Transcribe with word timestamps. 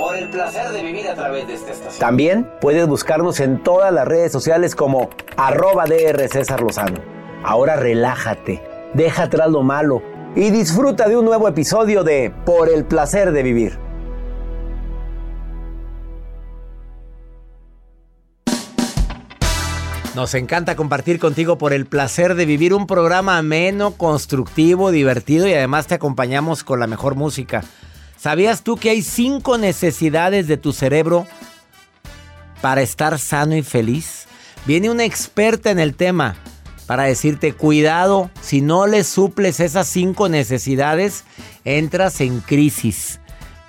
por 0.00 0.16
el 0.16 0.30
placer 0.30 0.70
de 0.70 0.82
vivir 0.82 1.06
a 1.08 1.14
través 1.14 1.46
de 1.46 1.52
esta 1.52 1.72
estación. 1.72 2.00
También 2.00 2.50
puedes 2.62 2.86
buscarnos 2.86 3.38
en 3.38 3.62
todas 3.62 3.92
las 3.92 4.08
redes 4.08 4.32
sociales 4.32 4.74
como 4.74 5.10
arroba 5.36 5.84
DR 5.84 6.26
César 6.26 6.62
Lozano. 6.62 7.02
Ahora 7.44 7.76
relájate, 7.76 8.62
deja 8.94 9.24
atrás 9.24 9.50
lo 9.50 9.62
malo 9.62 10.02
y 10.34 10.48
disfruta 10.48 11.06
de 11.06 11.18
un 11.18 11.26
nuevo 11.26 11.46
episodio 11.48 12.02
de 12.02 12.32
Por 12.46 12.70
el 12.70 12.86
placer 12.86 13.32
de 13.32 13.42
vivir. 13.42 13.78
Nos 20.14 20.34
encanta 20.34 20.76
compartir 20.76 21.18
contigo 21.18 21.58
por 21.58 21.74
el 21.74 21.84
placer 21.84 22.36
de 22.36 22.46
vivir 22.46 22.72
un 22.72 22.86
programa 22.86 23.36
ameno, 23.36 23.92
constructivo, 23.92 24.92
divertido 24.92 25.46
y 25.46 25.52
además 25.52 25.88
te 25.88 25.94
acompañamos 25.96 26.64
con 26.64 26.80
la 26.80 26.86
mejor 26.86 27.16
música. 27.16 27.64
¿Sabías 28.20 28.62
tú 28.62 28.76
que 28.76 28.90
hay 28.90 29.00
cinco 29.00 29.56
necesidades 29.56 30.46
de 30.46 30.58
tu 30.58 30.74
cerebro 30.74 31.26
para 32.60 32.82
estar 32.82 33.18
sano 33.18 33.56
y 33.56 33.62
feliz? 33.62 34.26
Viene 34.66 34.90
una 34.90 35.06
experta 35.06 35.70
en 35.70 35.78
el 35.78 35.94
tema 35.94 36.36
para 36.86 37.04
decirte, 37.04 37.54
cuidado, 37.54 38.30
si 38.42 38.60
no 38.60 38.86
le 38.86 39.04
suples 39.04 39.58
esas 39.58 39.86
cinco 39.86 40.28
necesidades, 40.28 41.24
entras 41.64 42.20
en 42.20 42.40
crisis. 42.40 43.20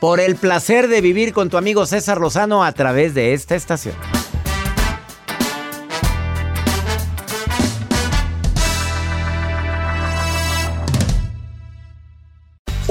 Por 0.02 0.20
el 0.20 0.36
placer 0.36 0.90
de 0.90 1.00
vivir 1.00 1.32
con 1.32 1.50
tu 1.50 1.56
amigo 1.56 1.86
César 1.86 2.20
Lozano 2.20 2.66
a 2.66 2.74
través 2.74 3.14
de 3.14 3.34
esta 3.34 3.56
estación. 3.56 3.96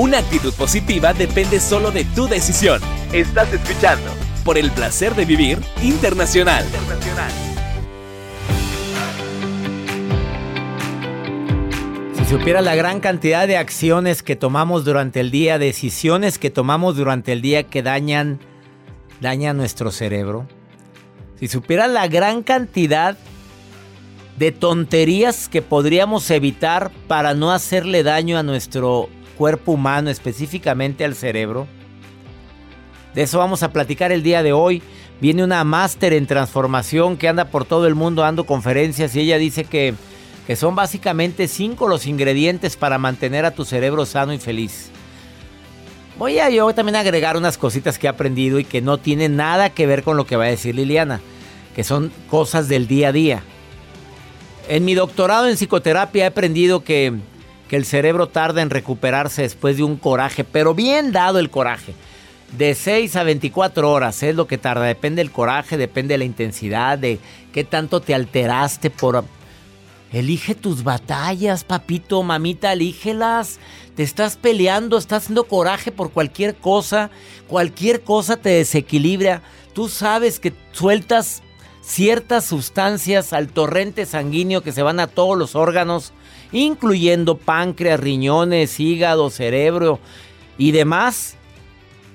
Una 0.01 0.17
actitud 0.17 0.55
positiva 0.55 1.13
depende 1.13 1.61
solo 1.61 1.91
de 1.91 2.07
tu 2.07 2.27
decisión. 2.27 2.81
Estás 3.13 3.53
escuchando 3.53 4.11
por 4.47 4.57
el 4.57 4.71
placer 4.71 5.15
de 5.15 5.27
vivir 5.27 5.59
internacional. 5.83 6.65
Si 12.17 12.25
supiera 12.25 12.63
la 12.63 12.75
gran 12.77 13.01
cantidad 13.01 13.47
de 13.47 13.59
acciones 13.59 14.23
que 14.23 14.37
tomamos 14.37 14.87
durante 14.87 15.21
el 15.21 15.31
día, 15.31 15.59
decisiones 15.59 16.39
que 16.39 16.49
tomamos 16.49 16.97
durante 16.97 17.33
el 17.33 17.43
día 17.43 17.65
que 17.65 17.83
dañan, 17.83 18.41
dañan 19.21 19.59
nuestro 19.59 19.91
cerebro. 19.91 20.47
Si 21.39 21.47
supiera 21.47 21.89
la 21.89 22.09
gran 22.09 22.43
cantidad 22.43 23.19
de 24.41 24.53
tonterías 24.53 25.51
que 25.51 25.61
podríamos 25.61 26.31
evitar 26.31 26.91
para 27.07 27.35
no 27.35 27.53
hacerle 27.53 28.03
daño 28.03 28.39
a 28.39 28.43
nuestro 28.43 29.11
cuerpo 29.37 29.73
humano, 29.73 30.09
específicamente 30.09 31.05
al 31.05 31.15
cerebro. 31.15 31.69
De 33.15 33.21
eso 33.21 33.37
vamos 33.37 33.63
a 33.63 33.71
platicar 33.71 34.13
el 34.13 34.23
día 34.23 34.43
de 34.43 34.55
hoy. 34.55 34.83
Viene 35.21 35.45
una 35.45 35.63
máster 35.63 36.15
en 36.15 36.27
transformación 36.27 37.19
que 37.19 37.29
anda 37.29 37.51
por 37.51 37.67
todo 37.67 37.87
el 37.87 37.95
mundo 37.95 38.23
dando 38.23 38.47
conferencias 38.47 39.15
y 39.15 39.21
ella 39.21 39.37
dice 39.37 39.65
que, 39.65 39.93
que 40.47 40.57
son 40.57 40.75
básicamente 40.75 41.47
cinco 41.47 41.87
los 41.87 42.07
ingredientes 42.07 42.79
para 42.79 42.97
mantener 42.97 43.45
a 43.45 43.51
tu 43.51 43.67
cerebro 43.67 44.07
sano 44.07 44.33
y 44.33 44.39
feliz. 44.39 44.91
Voy 46.19 46.39
a 46.39 46.49
yo 46.49 46.75
también 46.75 46.97
agregar 46.97 47.37
unas 47.37 47.59
cositas 47.59 47.99
que 47.99 48.07
he 48.07 48.11
aprendido 48.11 48.59
y 48.59 48.65
que 48.65 48.81
no 48.81 48.97
tienen 48.97 49.37
nada 49.37 49.69
que 49.69 49.87
ver 49.87 50.03
con 50.03 50.17
lo 50.17 50.25
que 50.25 50.37
va 50.37 50.45
a 50.45 50.49
decir 50.49 50.75
Liliana, 50.75 51.21
que 51.77 51.85
son 51.85 52.11
cosas 52.31 52.69
del 52.69 52.87
día 52.87 53.09
a 53.09 53.13
día. 53.13 53.43
En 54.71 54.87
mi 54.87 54.95
doctorado 54.95 55.49
en 55.49 55.57
psicoterapia 55.57 56.25
he 56.25 56.27
aprendido 56.27 56.83
que 56.85 57.13
que 57.71 57.77
el 57.77 57.85
cerebro 57.85 58.27
tarda 58.27 58.63
en 58.63 58.71
recuperarse 58.71 59.43
después 59.43 59.77
de 59.77 59.85
un 59.85 59.97
coraje, 59.97 60.43
pero 60.43 60.75
bien 60.75 61.13
dado 61.13 61.39
el 61.39 61.51
coraje. 61.51 61.95
De 62.59 62.75
6 62.75 63.15
a 63.15 63.23
24 63.23 63.93
horas 63.93 64.25
es 64.25 64.35
lo 64.35 64.49
que 64.49 64.59
tarda, 64.59 64.87
depende 64.87 65.23
del 65.23 65.31
coraje, 65.31 65.77
depende 65.77 66.15
de 66.15 66.19
la 66.19 66.25
intensidad, 66.25 66.99
de 66.99 67.21
qué 67.53 67.63
tanto 67.63 68.01
te 68.01 68.13
alteraste 68.13 68.91
por... 68.91 69.25
Elige 70.13 70.57
tus 70.57 70.83
batallas, 70.83 71.63
papito, 71.63 72.25
mamita, 72.25 72.73
elígelas. 72.73 73.61
Te 73.95 74.03
estás 74.03 74.37
peleando, 74.37 74.99
estás 74.99 75.23
haciendo 75.23 75.45
coraje 75.45 75.93
por 75.93 76.11
cualquier 76.11 76.57
cosa, 76.57 77.11
cualquier 77.47 78.03
cosa 78.03 78.37
te 78.37 78.49
desequilibra. 78.49 79.43
Tú 79.75 79.89
sabes 79.89 80.41
que 80.41 80.53
sueltas 80.73 81.45
ciertas 81.83 82.45
sustancias 82.45 83.33
al 83.33 83.49
torrente 83.49 84.07
sanguíneo 84.07 84.63
que 84.63 84.73
se 84.73 84.83
van 84.83 85.01
a 85.01 85.07
todos 85.07 85.37
los 85.37 85.55
órganos 85.55 86.13
incluyendo 86.53 87.37
páncreas, 87.37 88.01
riñones, 88.01 88.81
hígado, 88.81 89.31
cerebro 89.31 90.01
y 90.59 90.73
demás, 90.73 91.37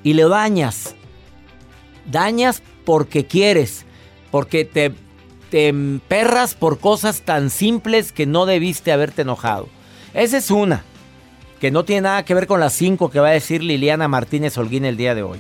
y 0.03 0.13
le 0.13 0.27
dañas. 0.27 0.95
Dañas 2.05 2.61
porque 2.83 3.25
quieres, 3.25 3.85
porque 4.31 4.65
te, 4.65 4.93
te 5.49 5.69
emperras 5.69 6.53
por 6.53 6.79
cosas 6.79 7.21
tan 7.21 7.49
simples 7.49 8.11
que 8.11 8.25
no 8.25 8.45
debiste 8.45 8.91
haberte 8.91 9.23
enojado. 9.23 9.67
Esa 10.13 10.37
es 10.37 10.51
una, 10.51 10.83
que 11.59 11.71
no 11.71 11.85
tiene 11.85 12.01
nada 12.01 12.25
que 12.25 12.33
ver 12.33 12.47
con 12.47 12.59
las 12.59 12.73
cinco 12.73 13.09
que 13.09 13.19
va 13.19 13.29
a 13.29 13.31
decir 13.31 13.63
Liliana 13.63 14.07
Martínez 14.07 14.57
Holguín 14.57 14.85
el 14.85 14.97
día 14.97 15.15
de 15.15 15.23
hoy. 15.23 15.39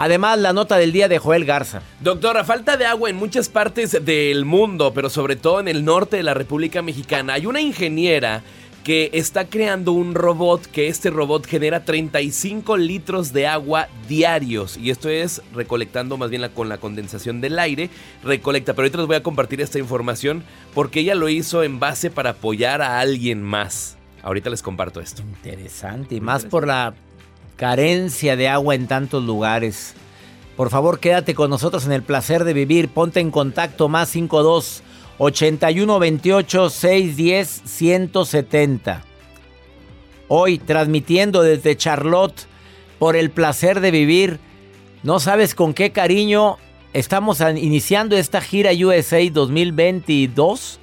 Además, 0.00 0.38
la 0.38 0.52
nota 0.52 0.76
del 0.76 0.92
día 0.92 1.08
de 1.08 1.18
Joel 1.18 1.44
Garza. 1.44 1.82
Doctora, 1.98 2.44
falta 2.44 2.76
de 2.76 2.86
agua 2.86 3.10
en 3.10 3.16
muchas 3.16 3.48
partes 3.48 4.04
del 4.04 4.44
mundo, 4.44 4.92
pero 4.94 5.10
sobre 5.10 5.34
todo 5.34 5.58
en 5.58 5.66
el 5.66 5.84
norte 5.84 6.18
de 6.18 6.22
la 6.22 6.34
República 6.34 6.82
Mexicana. 6.82 7.32
Hay 7.32 7.46
una 7.46 7.60
ingeniera 7.60 8.44
que 8.84 9.10
está 9.12 9.48
creando 9.48 9.90
un 9.90 10.14
robot 10.14 10.66
que 10.66 10.86
este 10.86 11.10
robot 11.10 11.46
genera 11.46 11.84
35 11.84 12.76
litros 12.76 13.32
de 13.32 13.48
agua 13.48 13.88
diarios 14.06 14.76
y 14.76 14.90
esto 14.90 15.08
es 15.08 15.42
recolectando 15.52 16.16
más 16.16 16.30
bien 16.30 16.42
la, 16.42 16.50
con 16.50 16.68
la 16.68 16.78
condensación 16.78 17.40
del 17.40 17.58
aire, 17.58 17.90
recolecta, 18.22 18.74
pero 18.74 18.84
ahorita 18.84 18.98
les 18.98 19.06
voy 19.08 19.16
a 19.16 19.22
compartir 19.24 19.60
esta 19.60 19.80
información 19.80 20.44
porque 20.74 21.00
ella 21.00 21.16
lo 21.16 21.28
hizo 21.28 21.64
en 21.64 21.80
base 21.80 22.08
para 22.08 22.30
apoyar 22.30 22.82
a 22.82 23.00
alguien 23.00 23.42
más. 23.42 23.98
Ahorita 24.22 24.48
les 24.48 24.62
comparto 24.62 25.00
esto. 25.00 25.22
Interesante, 25.22 26.14
y 26.14 26.20
más 26.20 26.44
por 26.44 26.66
la 26.66 26.94
carencia 27.58 28.36
de 28.36 28.48
agua 28.48 28.76
en 28.76 28.86
tantos 28.86 29.24
lugares. 29.24 29.94
Por 30.56 30.70
favor, 30.70 31.00
quédate 31.00 31.34
con 31.34 31.50
nosotros 31.50 31.84
en 31.84 31.92
el 31.92 32.02
placer 32.02 32.44
de 32.44 32.54
vivir. 32.54 32.88
Ponte 32.88 33.20
en 33.20 33.30
contacto 33.30 33.88
más 33.88 34.08
52 34.10 34.82
81 35.18 35.98
28 35.98 36.70
610 36.70 37.62
170. 37.64 39.04
Hoy 40.28 40.58
transmitiendo 40.58 41.42
desde 41.42 41.76
Charlotte 41.76 42.46
por 42.98 43.16
el 43.16 43.30
placer 43.30 43.80
de 43.80 43.90
vivir. 43.90 44.38
No 45.02 45.20
sabes 45.20 45.54
con 45.54 45.74
qué 45.74 45.90
cariño 45.90 46.58
estamos 46.92 47.40
iniciando 47.40 48.16
esta 48.16 48.40
gira 48.40 48.70
USA 48.72 49.18
2022. 49.30 50.78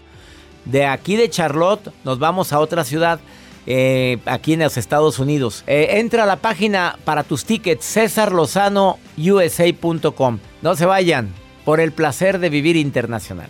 De 0.66 0.86
aquí 0.86 1.16
de 1.16 1.30
Charlotte 1.30 1.94
nos 2.04 2.20
vamos 2.20 2.52
a 2.52 2.60
otra 2.60 2.84
ciudad. 2.84 3.20
Eh, 3.68 4.20
aquí 4.26 4.54
en 4.54 4.60
los 4.60 4.78
Estados 4.78 5.18
Unidos. 5.20 5.64
Eh, 5.68 6.00
entra 6.00 6.24
a 6.24 6.28
la 6.28 6.38
página 6.38 6.98
para 7.04 7.24
tus 7.24 7.44
tickets, 7.46 7.86
cesarlozanousa.com. 7.86 10.40
No 10.62 10.76
se 10.76 10.86
vayan 10.86 11.34
por 11.64 11.80
el 11.80 11.92
placer 11.92 12.40
de 12.40 12.50
vivir 12.50 12.76
internacional. 12.76 13.50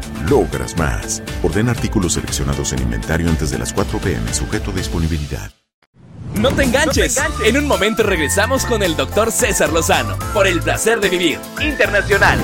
logras 0.29 0.77
más. 0.77 1.21
Orden 1.43 1.69
artículos 1.69 2.13
seleccionados 2.13 2.73
en 2.73 2.81
inventario 2.81 3.29
antes 3.29 3.51
de 3.51 3.59
las 3.59 3.73
4 3.73 3.99
pm, 3.99 4.33
sujeto 4.33 4.71
a 4.71 4.73
disponibilidad. 4.73 5.51
No 6.35 6.51
te, 6.51 6.63
enganches. 6.63 7.17
no 7.17 7.23
te 7.23 7.27
enganches. 7.27 7.47
En 7.47 7.57
un 7.57 7.67
momento 7.67 8.03
regresamos 8.03 8.65
con 8.65 8.83
el 8.83 8.95
doctor 8.95 9.31
César 9.31 9.71
Lozano 9.71 10.17
por 10.33 10.47
el 10.47 10.61
placer 10.61 10.99
de 10.99 11.09
vivir 11.09 11.39
internacional. 11.61 12.39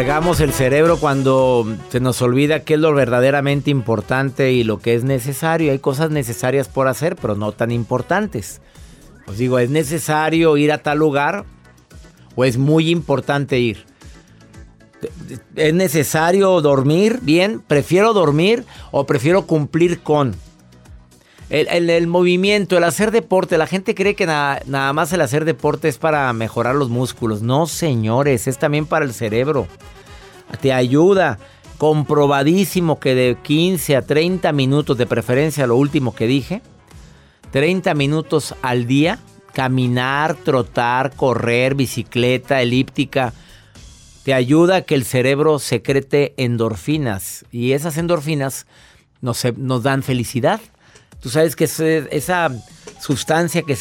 Cargamos 0.00 0.40
el 0.40 0.54
cerebro 0.54 0.96
cuando 0.96 1.76
se 1.90 2.00
nos 2.00 2.22
olvida 2.22 2.60
qué 2.60 2.72
es 2.72 2.80
lo 2.80 2.94
verdaderamente 2.94 3.68
importante 3.68 4.50
y 4.50 4.64
lo 4.64 4.78
que 4.78 4.94
es 4.94 5.04
necesario. 5.04 5.72
Hay 5.72 5.78
cosas 5.78 6.10
necesarias 6.10 6.68
por 6.68 6.88
hacer, 6.88 7.16
pero 7.16 7.36
no 7.36 7.52
tan 7.52 7.70
importantes. 7.70 8.62
Os 9.26 9.36
digo, 9.36 9.58
¿es 9.58 9.68
necesario 9.68 10.56
ir 10.56 10.72
a 10.72 10.78
tal 10.78 10.96
lugar 10.96 11.44
o 12.34 12.46
es 12.46 12.56
muy 12.56 12.88
importante 12.88 13.58
ir? 13.58 13.84
¿Es 15.54 15.74
necesario 15.74 16.62
dormir 16.62 17.18
bien? 17.20 17.60
¿Prefiero 17.60 18.14
dormir 18.14 18.64
o 18.92 19.04
prefiero 19.04 19.46
cumplir 19.46 20.00
con? 20.00 20.34
El, 21.50 22.06
movimiento, 22.06 22.78
el 22.78 22.84
hacer 22.84 23.10
deporte, 23.10 23.58
la 23.58 23.66
gente 23.66 23.96
cree 23.96 24.14
que 24.14 24.24
nada 24.24 24.92
más 24.92 25.12
el 25.12 25.20
hacer 25.20 25.44
deporte 25.44 25.88
es 25.88 25.98
para 25.98 26.32
mejorar 26.32 26.76
los 26.76 26.90
músculos. 26.90 27.42
No, 27.42 27.66
señores, 27.66 28.46
es 28.46 28.56
también 28.56 28.86
para 28.86 29.04
el 29.04 29.12
cerebro. 29.12 29.66
Te 30.60 30.72
ayuda. 30.72 31.38
Comprobadísimo 31.76 33.00
que 33.00 33.14
de 33.14 33.38
15 33.42 33.96
a 33.96 34.02
30 34.02 34.52
minutos, 34.52 34.96
de 34.98 35.06
preferencia 35.06 35.66
lo 35.66 35.76
último 35.76 36.14
que 36.14 36.26
dije, 36.26 36.60
30 37.52 37.94
minutos 37.94 38.54
al 38.60 38.86
día, 38.86 39.18
caminar, 39.54 40.36
trotar, 40.36 41.16
correr, 41.16 41.74
bicicleta, 41.74 42.60
elíptica, 42.60 43.32
te 44.24 44.34
ayuda 44.34 44.76
a 44.76 44.82
que 44.82 44.94
el 44.94 45.04
cerebro 45.04 45.58
secrete 45.58 46.34
endorfinas. 46.36 47.44
Y 47.50 47.72
esas 47.72 47.96
endorfinas 47.96 48.66
nos, 49.20 49.42
nos 49.56 49.82
dan 49.82 50.02
felicidad. 50.02 50.60
Tú 51.20 51.28
sabes 51.28 51.54
que 51.54 51.64
es 51.64 51.78
esa 51.80 52.50
sustancia 53.00 53.62
que, 53.62 53.76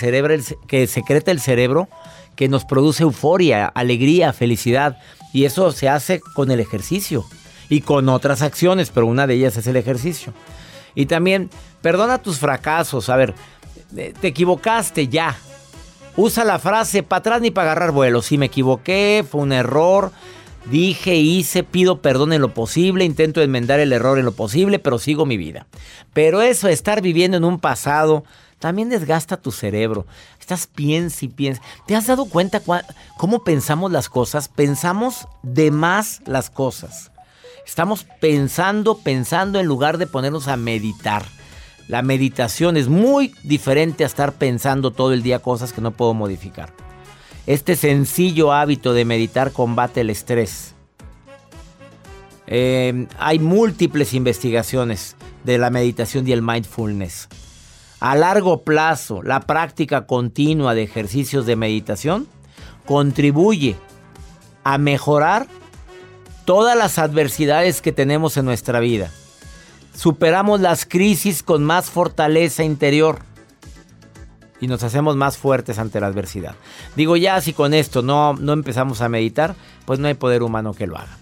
que 0.67 0.87
secreta 0.87 1.31
el 1.31 1.39
cerebro, 1.39 1.87
que 2.35 2.47
nos 2.47 2.65
produce 2.65 3.03
euforia, 3.03 3.65
alegría, 3.67 4.33
felicidad. 4.33 4.97
Y 5.33 5.45
eso 5.45 5.71
se 5.71 5.89
hace 5.89 6.19
con 6.19 6.51
el 6.51 6.59
ejercicio 6.59 7.25
y 7.69 7.81
con 7.81 8.09
otras 8.09 8.41
acciones, 8.41 8.89
pero 8.89 9.05
una 9.05 9.27
de 9.27 9.35
ellas 9.35 9.57
es 9.57 9.67
el 9.67 9.75
ejercicio. 9.75 10.33
Y 10.95 11.05
también, 11.05 11.49
perdona 11.81 12.17
tus 12.17 12.39
fracasos. 12.39 13.09
A 13.09 13.15
ver, 13.15 13.33
eh, 13.95 14.13
te 14.19 14.27
equivocaste 14.27 15.07
ya. 15.07 15.35
Usa 16.15 16.43
la 16.43 16.59
frase 16.59 17.03
para 17.03 17.19
atrás 17.19 17.41
ni 17.41 17.51
para 17.51 17.71
agarrar 17.71 17.91
vuelo. 17.91 18.21
Si 18.21 18.37
me 18.37 18.47
equivoqué, 18.47 19.23
fue 19.29 19.41
un 19.41 19.53
error. 19.53 20.11
Dije, 20.65 21.15
hice, 21.15 21.63
pido 21.63 22.01
perdón 22.01 22.33
en 22.33 22.41
lo 22.41 22.53
posible, 22.53 23.05
intento 23.05 23.41
enmendar 23.41 23.79
el 23.79 23.93
error 23.93 24.19
en 24.19 24.25
lo 24.25 24.33
posible, 24.33 24.77
pero 24.79 24.99
sigo 24.99 25.25
mi 25.25 25.37
vida. 25.37 25.67
Pero 26.13 26.41
eso, 26.41 26.67
estar 26.67 27.01
viviendo 27.01 27.37
en 27.37 27.43
un 27.43 27.59
pasado, 27.59 28.23
también 28.59 28.89
desgasta 28.89 29.37
tu 29.37 29.51
cerebro. 29.51 30.05
Estás 30.39 30.67
piensa 30.67 31.25
y 31.25 31.29
piensa. 31.29 31.61
¿Te 31.87 31.95
has 31.95 32.07
dado 32.07 32.25
cuenta 32.25 32.61
cómo 33.17 33.43
pensamos 33.43 33.91
las 33.91 34.09
cosas? 34.09 34.47
Pensamos 34.47 35.27
de 35.43 35.71
más 35.71 36.21
las 36.25 36.49
cosas. 36.49 37.11
Estamos 37.65 38.05
pensando, 38.19 38.97
pensando 38.97 39.59
en 39.59 39.65
lugar 39.65 39.97
de 39.97 40.07
ponernos 40.07 40.47
a 40.47 40.57
meditar. 40.57 41.23
La 41.87 42.01
meditación 42.01 42.77
es 42.77 42.87
muy 42.87 43.33
diferente 43.43 44.03
a 44.03 44.07
estar 44.07 44.33
pensando 44.33 44.91
todo 44.91 45.13
el 45.13 45.23
día 45.23 45.39
cosas 45.39 45.73
que 45.73 45.81
no 45.81 45.91
puedo 45.91 46.13
modificar. 46.13 46.73
Este 47.49 47.75
sencillo 47.75 48.53
hábito 48.53 48.93
de 48.93 49.05
meditar 49.05 49.51
combate 49.51 50.01
el 50.01 50.11
estrés. 50.11 50.75
Eh, 52.45 53.07
hay 53.17 53.39
múltiples 53.39 54.13
investigaciones 54.13 55.15
de 55.43 55.57
la 55.57 55.71
meditación 55.71 56.27
y 56.27 56.31
el 56.31 56.43
mindfulness. 56.43 57.27
A 57.99 58.15
largo 58.15 58.61
plazo, 58.61 59.23
la 59.23 59.39
práctica 59.39 60.05
continua 60.05 60.75
de 60.75 60.83
ejercicios 60.83 61.47
de 61.47 61.55
meditación 61.55 62.27
contribuye 62.85 63.75
a 64.63 64.77
mejorar 64.77 65.47
todas 66.45 66.77
las 66.77 66.99
adversidades 66.99 67.81
que 67.81 67.91
tenemos 67.91 68.37
en 68.37 68.45
nuestra 68.45 68.79
vida. 68.79 69.09
Superamos 69.95 70.61
las 70.61 70.85
crisis 70.85 71.41
con 71.41 71.63
más 71.63 71.89
fortaleza 71.89 72.63
interior. 72.63 73.23
Y 74.61 74.67
nos 74.67 74.83
hacemos 74.83 75.15
más 75.15 75.37
fuertes 75.37 75.79
ante 75.79 75.99
la 75.99 76.07
adversidad. 76.07 76.55
Digo, 76.95 77.17
ya 77.17 77.39
si 77.41 77.53
con 77.53 77.73
esto 77.73 78.01
no, 78.01 78.33
no 78.33 78.53
empezamos 78.53 79.01
a 79.01 79.09
meditar, 79.09 79.55
pues 79.85 79.99
no 79.99 80.07
hay 80.07 80.13
poder 80.13 80.43
humano 80.43 80.73
que 80.73 80.87
lo 80.87 80.97
haga. 80.97 81.19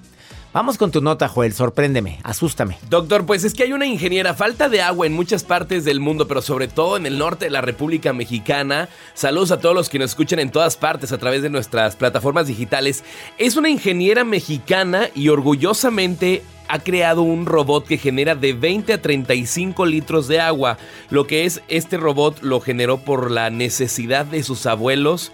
Vamos 0.57 0.79
con 0.79 0.91
tu 0.91 1.01
nota, 1.01 1.27
Joel, 1.27 1.53
sorpréndeme, 1.53 2.19
asústame. 2.23 2.79
Doctor, 2.89 3.27
pues 3.27 3.43
es 3.43 3.53
que 3.53 3.61
hay 3.61 3.73
una 3.73 3.85
ingeniera, 3.85 4.33
falta 4.33 4.69
de 4.69 4.81
agua 4.81 5.05
en 5.05 5.13
muchas 5.13 5.43
partes 5.43 5.85
del 5.85 5.99
mundo, 5.99 6.27
pero 6.27 6.41
sobre 6.41 6.67
todo 6.67 6.97
en 6.97 7.05
el 7.05 7.19
norte 7.19 7.45
de 7.45 7.51
la 7.51 7.61
República 7.61 8.11
Mexicana. 8.11 8.89
Saludos 9.13 9.51
a 9.51 9.59
todos 9.59 9.75
los 9.75 9.87
que 9.87 9.99
nos 9.99 10.11
escuchan 10.11 10.39
en 10.39 10.49
todas 10.49 10.75
partes 10.75 11.11
a 11.11 11.19
través 11.19 11.43
de 11.43 11.51
nuestras 11.51 11.95
plataformas 11.95 12.47
digitales. 12.47 13.03
Es 13.37 13.55
una 13.55 13.69
ingeniera 13.69 14.23
mexicana 14.23 15.09
y 15.13 15.29
orgullosamente 15.29 16.41
ha 16.67 16.79
creado 16.79 17.21
un 17.21 17.45
robot 17.45 17.85
que 17.85 17.97
genera 17.97 18.35
de 18.35 18.53
20 18.53 18.93
a 18.93 19.01
35 19.01 19.85
litros 19.85 20.27
de 20.27 20.39
agua. 20.39 20.77
Lo 21.09 21.27
que 21.27 21.45
es 21.45 21.61
este 21.67 21.97
robot 21.97 22.41
lo 22.41 22.59
generó 22.59 22.97
por 22.97 23.31
la 23.31 23.49
necesidad 23.49 24.25
de 24.25 24.43
sus 24.43 24.65
abuelos. 24.65 25.31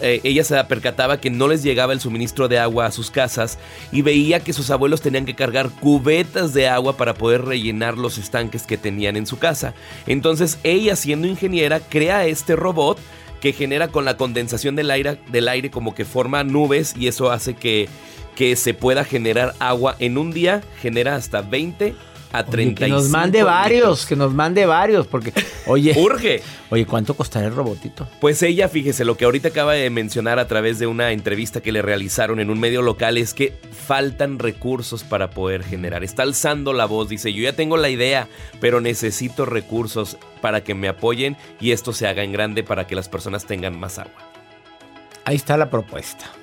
Eh, 0.00 0.20
ella 0.24 0.44
se 0.44 0.62
percataba 0.64 1.20
que 1.20 1.30
no 1.30 1.48
les 1.48 1.62
llegaba 1.62 1.92
el 1.92 2.00
suministro 2.00 2.48
de 2.48 2.58
agua 2.58 2.86
a 2.86 2.92
sus 2.92 3.10
casas 3.10 3.58
y 3.92 4.02
veía 4.02 4.40
que 4.40 4.52
sus 4.52 4.70
abuelos 4.70 5.00
tenían 5.00 5.26
que 5.26 5.34
cargar 5.34 5.70
cubetas 5.70 6.52
de 6.54 6.68
agua 6.68 6.96
para 6.96 7.14
poder 7.14 7.44
rellenar 7.44 7.98
los 7.98 8.18
estanques 8.18 8.62
que 8.62 8.76
tenían 8.76 9.16
en 9.16 9.26
su 9.26 9.38
casa. 9.38 9.74
Entonces 10.06 10.58
ella 10.62 10.96
siendo 10.96 11.26
ingeniera 11.26 11.80
crea 11.80 12.26
este 12.26 12.56
robot 12.56 12.98
que 13.40 13.52
genera 13.52 13.88
con 13.88 14.04
la 14.04 14.16
condensación 14.16 14.76
del 14.76 14.90
aire, 14.90 15.18
del 15.28 15.48
aire 15.48 15.70
como 15.70 15.94
que 15.94 16.04
forma 16.04 16.44
nubes 16.44 16.94
y 16.96 17.08
eso 17.08 17.30
hace 17.30 17.54
que 17.54 17.88
que 18.40 18.56
se 18.56 18.72
pueda 18.72 19.04
generar 19.04 19.54
agua 19.58 19.96
en 19.98 20.16
un 20.16 20.32
día, 20.32 20.62
genera 20.80 21.14
hasta 21.14 21.42
20 21.42 21.94
a 22.32 22.42
35. 22.42 22.78
que 22.78 22.88
nos 22.88 23.10
mande 23.10 23.42
varios, 23.42 24.06
que 24.06 24.16
nos 24.16 24.32
mande 24.32 24.64
varios, 24.64 25.06
porque, 25.06 25.34
oye. 25.66 25.92
Urge. 25.94 26.40
Oye, 26.70 26.86
¿cuánto 26.86 27.12
costará 27.12 27.48
el 27.48 27.54
robotito? 27.54 28.08
Pues 28.18 28.42
ella, 28.42 28.70
fíjese, 28.70 29.04
lo 29.04 29.18
que 29.18 29.26
ahorita 29.26 29.48
acaba 29.48 29.74
de 29.74 29.90
mencionar 29.90 30.38
a 30.38 30.48
través 30.48 30.78
de 30.78 30.86
una 30.86 31.12
entrevista 31.12 31.60
que 31.60 31.70
le 31.70 31.82
realizaron 31.82 32.40
en 32.40 32.48
un 32.48 32.58
medio 32.58 32.80
local 32.80 33.18
es 33.18 33.34
que 33.34 33.52
faltan 33.86 34.38
recursos 34.38 35.04
para 35.04 35.28
poder 35.28 35.62
generar. 35.62 36.02
Está 36.02 36.22
alzando 36.22 36.72
la 36.72 36.86
voz, 36.86 37.10
dice, 37.10 37.34
yo 37.34 37.42
ya 37.42 37.52
tengo 37.52 37.76
la 37.76 37.90
idea, 37.90 38.26
pero 38.58 38.80
necesito 38.80 39.44
recursos 39.44 40.16
para 40.40 40.64
que 40.64 40.74
me 40.74 40.88
apoyen 40.88 41.36
y 41.60 41.72
esto 41.72 41.92
se 41.92 42.06
haga 42.06 42.24
en 42.24 42.32
grande 42.32 42.62
para 42.62 42.86
que 42.86 42.94
las 42.94 43.10
personas 43.10 43.44
tengan 43.44 43.78
más 43.78 43.98
agua. 43.98 44.30
Ahí 45.26 45.36
está 45.36 45.58
la 45.58 45.68
propuesta 45.68 46.39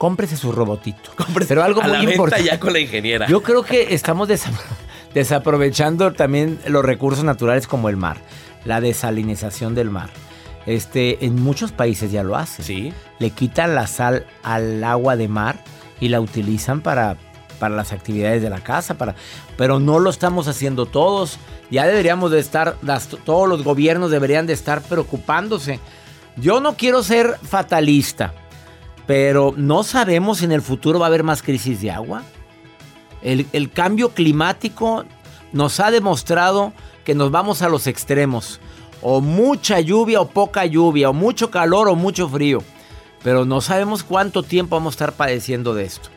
cómprese 0.00 0.38
su 0.38 0.50
robotito. 0.50 1.10
Pero 1.46 1.62
algo 1.62 1.82
muy 1.82 1.98
importante. 1.98 2.46
ya 2.46 2.58
con 2.58 2.72
la 2.72 2.78
ingeniera. 2.78 3.26
Yo 3.26 3.42
creo 3.42 3.62
que 3.62 3.94
estamos 3.94 4.28
desaprovechando 5.14 6.14
también 6.14 6.58
los 6.66 6.82
recursos 6.82 7.22
naturales 7.22 7.66
como 7.66 7.90
el 7.90 7.98
mar, 7.98 8.16
la 8.64 8.80
desalinización 8.80 9.74
del 9.74 9.90
mar. 9.90 10.08
Este, 10.64 11.26
en 11.26 11.34
muchos 11.42 11.70
países 11.72 12.10
ya 12.10 12.22
lo 12.22 12.34
hacen. 12.34 12.64
Sí. 12.64 12.94
Le 13.18 13.30
quitan 13.30 13.74
la 13.74 13.86
sal 13.86 14.24
al 14.42 14.82
agua 14.84 15.16
de 15.16 15.28
mar 15.28 15.62
y 16.00 16.08
la 16.08 16.22
utilizan 16.22 16.80
para, 16.80 17.18
para 17.58 17.76
las 17.76 17.92
actividades 17.92 18.40
de 18.40 18.48
la 18.48 18.60
casa, 18.60 18.96
para, 18.96 19.14
pero 19.58 19.80
no 19.80 19.98
lo 19.98 20.08
estamos 20.08 20.48
haciendo 20.48 20.86
todos. 20.86 21.38
Ya 21.70 21.86
deberíamos 21.86 22.30
de 22.30 22.38
estar, 22.38 22.76
todos 23.26 23.46
los 23.46 23.64
gobiernos 23.64 24.10
deberían 24.10 24.46
de 24.46 24.54
estar 24.54 24.80
preocupándose. 24.80 25.78
Yo 26.36 26.62
no 26.62 26.74
quiero 26.74 27.02
ser 27.02 27.36
fatalista, 27.42 28.32
pero 29.06 29.54
no 29.56 29.82
sabemos 29.82 30.38
si 30.38 30.44
en 30.44 30.52
el 30.52 30.62
futuro 30.62 30.98
va 30.98 31.06
a 31.06 31.08
haber 31.08 31.24
más 31.24 31.42
crisis 31.42 31.80
de 31.80 31.90
agua. 31.90 32.22
El, 33.22 33.70
cambio 33.70 34.10
climático 34.10 35.04
nos 35.52 35.80
ha 35.80 35.90
demostrado 35.90 36.72
que 37.04 37.14
nos 37.14 37.30
vamos 37.30 37.62
a 37.62 37.68
los 37.68 37.86
extremos. 37.86 38.60
O 39.02 39.20
mucha 39.20 39.80
lluvia 39.80 40.20
o 40.20 40.28
poca 40.28 40.64
lluvia, 40.64 41.10
o 41.10 41.12
mucho 41.12 41.50
calor 41.50 41.88
o 41.88 41.96
mucho 41.96 42.28
frío. 42.28 42.62
Pero 43.22 43.44
no 43.44 43.60
sabemos 43.60 44.02
cuánto 44.02 44.42
tiempo 44.42 44.76
vamos 44.76 44.92
a 44.92 44.96
estar 44.96 45.12
padeciendo 45.12 45.74
de 45.74 45.84
esto. 45.84 46.08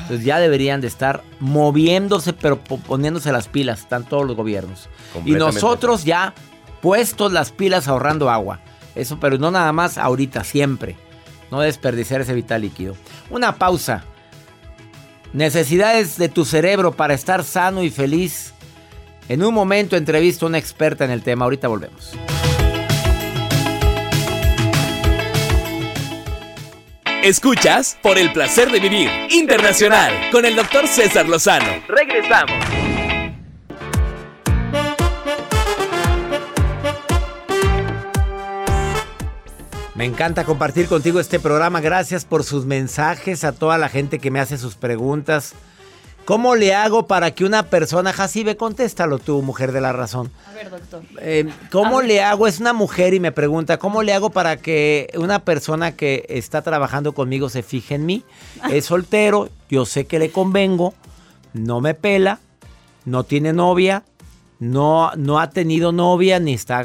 Entonces 0.00 0.24
ya 0.24 0.38
deberían 0.38 0.80
de 0.80 0.86
estar 0.86 1.22
moviéndose, 1.40 2.32
pero 2.32 2.58
poniéndose 2.58 3.32
las 3.32 3.48
pilas, 3.48 3.80
están 3.80 4.04
todos 4.04 4.26
los 4.26 4.36
gobiernos. 4.36 4.88
Y 5.24 5.32
nosotros 5.32 6.04
ya 6.04 6.34
puestos 6.80 7.32
las 7.32 7.50
pilas 7.50 7.88
ahorrando 7.88 8.30
agua. 8.30 8.60
Eso, 8.94 9.18
pero 9.18 9.38
no 9.38 9.50
nada 9.50 9.72
más 9.72 9.98
ahorita, 9.98 10.44
siempre. 10.44 10.96
No 11.50 11.60
desperdiciar 11.60 12.20
ese 12.20 12.34
vital 12.34 12.62
líquido. 12.62 12.96
Una 13.30 13.56
pausa. 13.56 14.04
Necesidades 15.32 16.16
de 16.18 16.28
tu 16.28 16.44
cerebro 16.44 16.92
para 16.92 17.14
estar 17.14 17.44
sano 17.44 17.82
y 17.82 17.90
feliz. 17.90 18.52
En 19.28 19.42
un 19.42 19.52
momento 19.52 19.96
entrevisto 19.96 20.46
a 20.46 20.48
una 20.48 20.58
experta 20.58 21.04
en 21.04 21.10
el 21.10 21.22
tema. 21.22 21.44
Ahorita 21.44 21.68
volvemos. 21.68 22.12
Escuchas 27.22 27.98
por 28.02 28.18
el 28.18 28.32
placer 28.32 28.70
de 28.70 28.78
vivir 28.78 29.10
internacional 29.30 30.12
con 30.30 30.44
el 30.44 30.54
doctor 30.54 30.86
César 30.86 31.28
Lozano. 31.28 31.66
Regresamos. 31.88 32.75
Me 39.96 40.04
encanta 40.04 40.44
compartir 40.44 40.88
contigo 40.88 41.20
este 41.20 41.40
programa. 41.40 41.80
Gracias 41.80 42.26
por 42.26 42.44
sus 42.44 42.66
mensajes, 42.66 43.44
a 43.44 43.52
toda 43.52 43.78
la 43.78 43.88
gente 43.88 44.18
que 44.18 44.30
me 44.30 44.40
hace 44.40 44.58
sus 44.58 44.74
preguntas. 44.74 45.54
¿Cómo 46.26 46.54
le 46.54 46.74
hago 46.74 47.06
para 47.06 47.30
que 47.30 47.46
una 47.46 47.62
persona, 47.62 48.12
Jacibe, 48.12 48.58
contéstalo 48.58 49.18
tú, 49.18 49.40
mujer 49.40 49.72
de 49.72 49.80
la 49.80 49.94
razón? 49.94 50.30
A 50.50 50.52
ver, 50.52 50.68
doctor. 50.68 51.02
Eh, 51.22 51.48
¿Cómo 51.72 52.02
le 52.02 52.20
hago? 52.20 52.46
Es 52.46 52.60
una 52.60 52.74
mujer 52.74 53.14
y 53.14 53.20
me 53.20 53.32
pregunta, 53.32 53.78
¿cómo 53.78 54.02
le 54.02 54.12
hago 54.12 54.28
para 54.28 54.58
que 54.58 55.08
una 55.16 55.38
persona 55.38 55.92
que 55.92 56.26
está 56.28 56.60
trabajando 56.60 57.12
conmigo 57.12 57.48
se 57.48 57.62
fije 57.62 57.94
en 57.94 58.04
mí? 58.04 58.22
Es 58.70 58.84
soltero, 58.84 59.48
yo 59.70 59.86
sé 59.86 60.04
que 60.06 60.18
le 60.18 60.30
convengo, 60.30 60.92
no 61.54 61.80
me 61.80 61.94
pela, 61.94 62.40
no 63.06 63.24
tiene 63.24 63.54
novia, 63.54 64.04
no, 64.58 65.12
no 65.16 65.40
ha 65.40 65.48
tenido 65.48 65.90
novia, 65.90 66.38
ni, 66.38 66.52
está, 66.52 66.84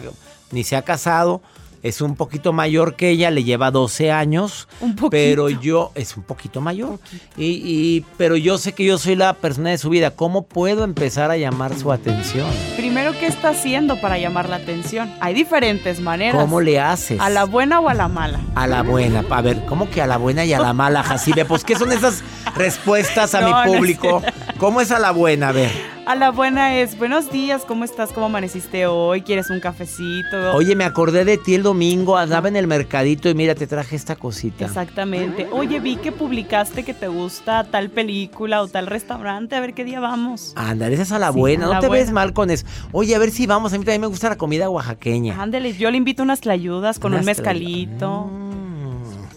ni 0.51 0.63
se 0.63 0.77
ha 0.77 0.83
casado 0.83 1.41
es 1.83 2.01
un 2.01 2.15
poquito 2.15 2.53
mayor 2.53 2.95
que 2.95 3.09
ella, 3.09 3.31
le 3.31 3.43
lleva 3.43 3.71
12 3.71 4.11
años. 4.11 4.67
Un 4.79 4.95
poquito. 4.95 5.09
Pero 5.09 5.49
yo, 5.49 5.91
es 5.95 6.15
un 6.15 6.23
poquito 6.23 6.61
mayor. 6.61 6.99
Y, 7.37 8.05
pero 8.17 8.37
yo 8.37 8.57
sé 8.57 8.73
que 8.73 8.85
yo 8.85 8.97
soy 8.97 9.15
la 9.15 9.33
persona 9.33 9.71
de 9.71 9.77
su 9.77 9.89
vida. 9.89 10.11
¿Cómo 10.11 10.43
puedo 10.43 10.83
empezar 10.83 11.31
a 11.31 11.37
llamar 11.37 11.75
su 11.75 11.91
atención? 11.91 12.47
Primero, 12.75 13.13
¿qué 13.13 13.27
está 13.27 13.49
haciendo 13.49 13.99
para 13.99 14.17
llamar 14.17 14.49
la 14.49 14.57
atención? 14.57 15.11
Hay 15.19 15.33
diferentes 15.33 15.99
maneras. 15.99 16.39
¿Cómo 16.39 16.61
le 16.61 16.79
haces? 16.79 17.19
¿A 17.19 17.29
la 17.29 17.45
buena 17.45 17.79
o 17.79 17.89
a 17.89 17.93
la 17.93 18.07
mala? 18.07 18.39
A 18.55 18.67
la 18.67 18.83
buena. 18.83 19.25
A 19.29 19.41
ver, 19.41 19.65
¿cómo 19.65 19.89
que 19.89 20.01
a 20.01 20.07
la 20.07 20.17
buena 20.17 20.45
y 20.45 20.53
a 20.53 20.59
la 20.59 20.73
mala, 20.73 21.03
Jacibe? 21.03 21.45
Pues, 21.45 21.63
¿qué 21.63 21.75
son 21.75 21.91
esas 21.91 22.23
respuestas 22.55 23.33
a 23.33 23.41
mi 23.41 23.53
público? 23.73 24.21
¿Cómo 24.57 24.81
es 24.81 24.91
a 24.91 24.99
la 24.99 25.11
buena? 25.11 25.49
A 25.49 25.51
ver. 25.51 25.90
A 26.07 26.15
la 26.15 26.31
buena 26.31 26.77
es, 26.77 26.97
buenos 26.97 27.31
días, 27.31 27.63
¿cómo 27.63 27.85
estás? 27.85 28.11
¿Cómo 28.11 28.25
amaneciste 28.25 28.87
hoy? 28.87 29.21
¿Quieres 29.21 29.51
un 29.51 29.59
cafecito? 29.59 30.55
Oye, 30.55 30.75
me 30.75 30.83
acordé 30.83 31.25
de 31.25 31.37
ti 31.37 31.53
el 31.53 31.61
domingo, 31.61 32.17
andaba 32.17 32.47
en 32.47 32.55
el 32.55 32.65
mercadito 32.65 33.29
y 33.29 33.35
mira, 33.35 33.53
te 33.53 33.67
traje 33.67 33.95
esta 33.95 34.15
cosita. 34.15 34.65
Exactamente. 34.65 35.47
Oye, 35.51 35.79
vi 35.79 35.97
que 35.97 36.11
publicaste 36.11 36.83
que 36.83 36.95
te 36.95 37.07
gusta 37.07 37.65
tal 37.65 37.91
película 37.91 38.63
o 38.63 38.67
tal 38.67 38.87
restaurante, 38.87 39.55
a 39.55 39.59
ver 39.59 39.75
qué 39.75 39.85
día 39.85 39.99
vamos. 39.99 40.53
Ándale, 40.55 40.95
esa 40.95 41.03
es 41.03 41.11
a 41.11 41.19
la 41.19 41.29
buena, 41.29 41.67
no 41.67 41.79
te 41.79 41.87
ves 41.87 42.11
mal 42.11 42.33
con 42.33 42.49
eso. 42.49 42.65
Oye, 42.91 43.13
a 43.15 43.19
ver 43.19 43.29
si 43.29 43.45
vamos, 43.45 43.71
a 43.73 43.77
mí 43.77 43.85
también 43.85 44.01
me 44.01 44.07
gusta 44.07 44.27
la 44.27 44.37
comida 44.37 44.69
oaxaqueña. 44.69 45.39
Ándale, 45.39 45.73
yo 45.73 45.91
le 45.91 45.97
invito 45.97 46.23
unas 46.23 46.41
tlayudas 46.41 46.97
con 46.97 47.13
un 47.13 47.23
mezcalito. 47.23 48.23
Mm. 48.23 48.51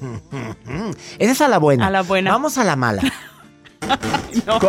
Esa 1.19 1.33
es 1.33 1.41
a 1.43 1.49
la 1.49 1.59
buena. 1.59 1.87
A 1.87 1.91
la 1.91 2.03
buena. 2.03 2.31
Vamos 2.31 2.57
a 2.57 2.65
la 2.65 2.75
mala. 2.75 3.03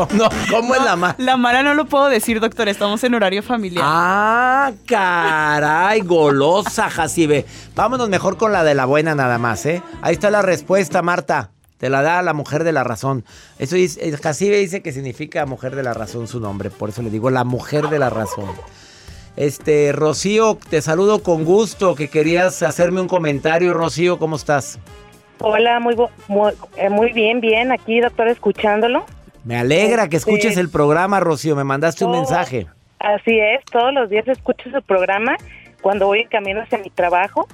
¿Cómo, 0.52 0.76
es 0.76 0.84
la 0.84 0.96
mala? 0.96 1.16
La 1.18 1.38
mala 1.38 1.64
no 1.64 1.74
lo 1.74 1.86
puedo 1.86 2.08
decir, 2.08 2.40
doctor. 2.40 2.70
Estamos 2.70 3.04
en 3.04 3.14
horario 3.16 3.44
familiar. 3.44 3.84
Ah, 3.86 4.72
caray, 4.86 6.02
golosa, 6.02 6.90
Jacibe. 6.90 7.46
Vámonos 7.76 8.10
mejor 8.10 8.38
con 8.38 8.52
la 8.52 8.64
de 8.64 8.76
la 8.76 8.86
buena 8.86 9.16
nada 9.16 9.38
más, 9.38 9.66
¿eh? 9.66 9.82
Ahí 10.02 10.14
está 10.14 10.30
la 10.30 10.42
respuesta, 10.42 11.02
Marta. 11.02 11.52
Te 11.78 11.90
la 11.90 12.02
da 12.02 12.22
la 12.22 12.34
mujer 12.34 12.64
de 12.64 12.72
la 12.72 12.84
razón. 12.84 13.26
Eso 13.60 13.76
dice, 13.76 14.08
eh, 14.08 14.18
Jacibe 14.18 14.58
dice 14.58 14.82
que 14.82 14.94
significa 14.94 15.46
mujer 15.46 15.76
de 15.76 15.84
la 15.84 15.94
razón 15.94 16.28
su 16.28 16.40
nombre. 16.40 16.70
Por 16.70 16.90
eso 16.90 17.02
le 17.02 17.10
digo 17.10 17.30
la 17.30 17.44
mujer 17.44 17.90
de 17.90 18.00
la 18.00 18.10
razón. 18.10 18.52
Este, 19.36 19.92
Rocío, 19.92 20.58
te 20.70 20.82
saludo 20.82 21.22
con 21.22 21.44
gusto. 21.44 21.96
Que 21.96 22.08
querías 22.08 22.64
hacerme 22.64 23.02
un 23.02 23.08
comentario, 23.08 23.74
Rocío, 23.74 24.18
¿cómo 24.20 24.38
estás? 24.38 24.80
Hola, 25.40 25.80
muy, 25.80 25.96
muy, 26.28 26.54
eh, 26.78 26.90
muy 26.90 27.12
bien, 27.14 27.42
bien. 27.42 27.72
Aquí, 27.72 28.00
doctor, 28.00 28.28
escuchándolo. 28.28 29.06
Me 29.44 29.58
alegra 29.58 30.08
que 30.10 30.18
escuches 30.18 30.52
este, 30.52 30.62
el 30.62 30.70
programa, 30.70 31.20
Rocío. 31.20 31.56
Me 31.56 31.64
mandaste 31.64 32.06
un 32.06 32.12
mensaje. 32.12 32.68
Así 33.00 33.40
es, 33.40 33.64
todos 33.72 33.94
los 33.94 34.10
días 34.10 34.28
escucho 34.28 34.70
su 34.72 34.82
programa 34.82 35.36
cuando 35.82 36.08
voy 36.08 36.22
en 36.22 36.30
camino 36.30 36.62
hacia 36.62 36.80
mi 36.80 36.90
trabajo. 36.90 37.48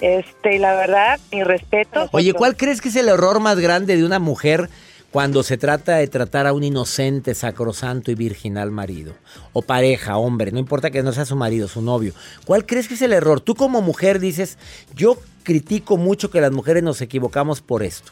Este, 0.00 0.58
la 0.58 0.74
verdad, 0.74 1.18
mi 1.32 1.42
respeto. 1.42 2.08
Oye, 2.12 2.32
¿cuál 2.32 2.56
crees 2.56 2.80
que 2.80 2.88
es 2.88 2.96
el 2.96 3.08
error 3.08 3.40
más 3.40 3.58
grande 3.58 3.96
de 3.96 4.04
una 4.04 4.18
mujer 4.18 4.68
cuando 5.12 5.42
se 5.42 5.58
trata 5.58 5.96
de 5.96 6.08
tratar 6.08 6.46
a 6.46 6.54
un 6.54 6.64
inocente, 6.64 7.34
sacrosanto 7.34 8.10
y 8.10 8.14
virginal 8.14 8.70
marido? 8.70 9.14
O 9.52 9.62
pareja, 9.62 10.16
hombre, 10.16 10.50
no 10.50 10.58
importa 10.58 10.90
que 10.90 11.02
no 11.02 11.12
sea 11.12 11.26
su 11.26 11.36
marido, 11.36 11.68
su 11.68 11.82
novio. 11.82 12.14
¿Cuál 12.46 12.64
crees 12.64 12.88
que 12.88 12.94
es 12.94 13.02
el 13.02 13.12
error? 13.12 13.40
Tú 13.40 13.54
como 13.54 13.82
mujer 13.82 14.18
dices, 14.18 14.58
yo 14.94 15.18
critico 15.42 15.98
mucho 15.98 16.30
que 16.30 16.40
las 16.40 16.50
mujeres 16.50 16.82
nos 16.82 17.00
equivocamos 17.02 17.60
por 17.60 17.82
esto. 17.82 18.10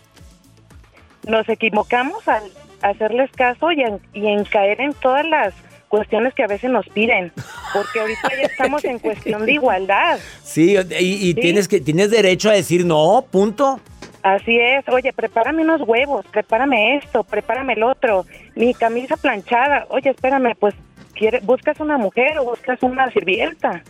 Nos 1.27 1.49
equivocamos 1.49 2.29
al 2.29 2.43
hacerles 2.83 3.31
caso 3.33 3.73
y 3.73 3.81
en, 3.81 4.01
y 4.13 4.27
en 4.27 4.45
caer 4.45 4.81
en 4.81 4.93
todas 4.95 5.27
las 5.27 5.55
cuestiones 5.89 6.35
que 6.35 6.45
a 6.45 6.47
veces 6.47 6.71
nos 6.71 6.87
piden, 6.89 7.33
porque 7.73 8.01
ahorita 8.01 8.29
ya 8.41 8.47
estamos 8.47 8.85
en 8.85 8.99
cuestión 8.99 9.45
de 9.45 9.53
igualdad. 9.53 10.19
Sí, 10.45 10.77
y, 10.99 11.29
y 11.29 11.35
tienes 11.35 11.69
que 11.69 11.81
tienes 11.81 12.11
derecho 12.11 12.51
a 12.51 12.53
decir 12.53 12.85
no, 12.85 13.25
punto. 13.31 13.81
Así 14.23 14.59
es, 14.59 14.87
oye, 14.89 15.13
prepárame 15.13 15.63
unos 15.63 15.81
huevos, 15.87 16.27
prepárame 16.31 16.97
esto, 16.97 17.25
prepárame 17.25 17.73
el 17.73 17.83
otro, 17.83 18.27
mi 18.55 18.75
camisa 18.75 19.17
planchada, 19.17 19.87
oye, 19.89 20.11
espérame, 20.11 20.55
pues, 20.59 20.75
¿quiere, 21.15 21.41
¿buscas 21.41 21.81
una 21.81 21.97
mujer 21.97 22.39
o 22.39 22.45
buscas 22.45 22.83
una 22.83 23.11
sirvienta? 23.11 23.83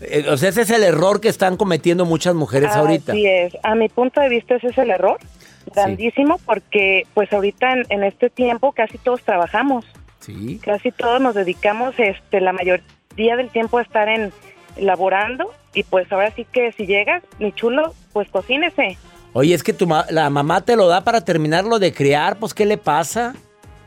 Eh, 0.00 0.24
o 0.28 0.36
sea, 0.36 0.48
ese 0.48 0.62
es 0.62 0.70
el 0.70 0.82
error 0.82 1.20
que 1.20 1.28
están 1.28 1.56
cometiendo 1.56 2.06
muchas 2.06 2.34
mujeres 2.34 2.70
ahorita. 2.70 3.12
Así 3.12 3.26
es, 3.26 3.56
a 3.62 3.74
mi 3.74 3.88
punto 3.88 4.20
de 4.20 4.30
vista 4.30 4.54
ese 4.54 4.68
es 4.68 4.78
el 4.78 4.90
error, 4.90 5.18
grandísimo, 5.74 6.38
porque 6.46 7.06
pues 7.12 7.30
ahorita 7.32 7.72
en, 7.72 7.84
en 7.90 8.04
este 8.04 8.30
tiempo 8.30 8.72
casi 8.72 8.96
todos 8.98 9.22
trabajamos. 9.22 9.84
Sí. 10.20 10.58
Casi 10.64 10.90
todos 10.90 11.20
nos 11.20 11.34
dedicamos 11.34 11.94
este 11.98 12.40
la 12.40 12.52
mayoría 12.52 13.36
del 13.36 13.50
tiempo 13.50 13.78
a 13.78 13.82
estar 13.82 14.08
en 14.08 14.32
laborando 14.76 15.52
y 15.74 15.82
pues 15.82 16.10
ahora 16.10 16.30
sí 16.32 16.46
que 16.50 16.72
si 16.72 16.86
llegas, 16.86 17.22
mi 17.38 17.52
chulo, 17.52 17.94
pues 18.12 18.28
cocínese. 18.30 18.98
Oye, 19.38 19.52
es 19.54 19.62
que 19.62 19.74
tu 19.74 19.86
ma- 19.86 20.06
la 20.08 20.30
mamá 20.30 20.62
te 20.62 20.76
lo 20.76 20.88
da 20.88 21.02
para 21.02 21.20
terminarlo 21.22 21.78
de 21.78 21.92
criar, 21.92 22.38
pues 22.38 22.54
¿qué 22.54 22.64
le 22.64 22.78
pasa? 22.78 23.34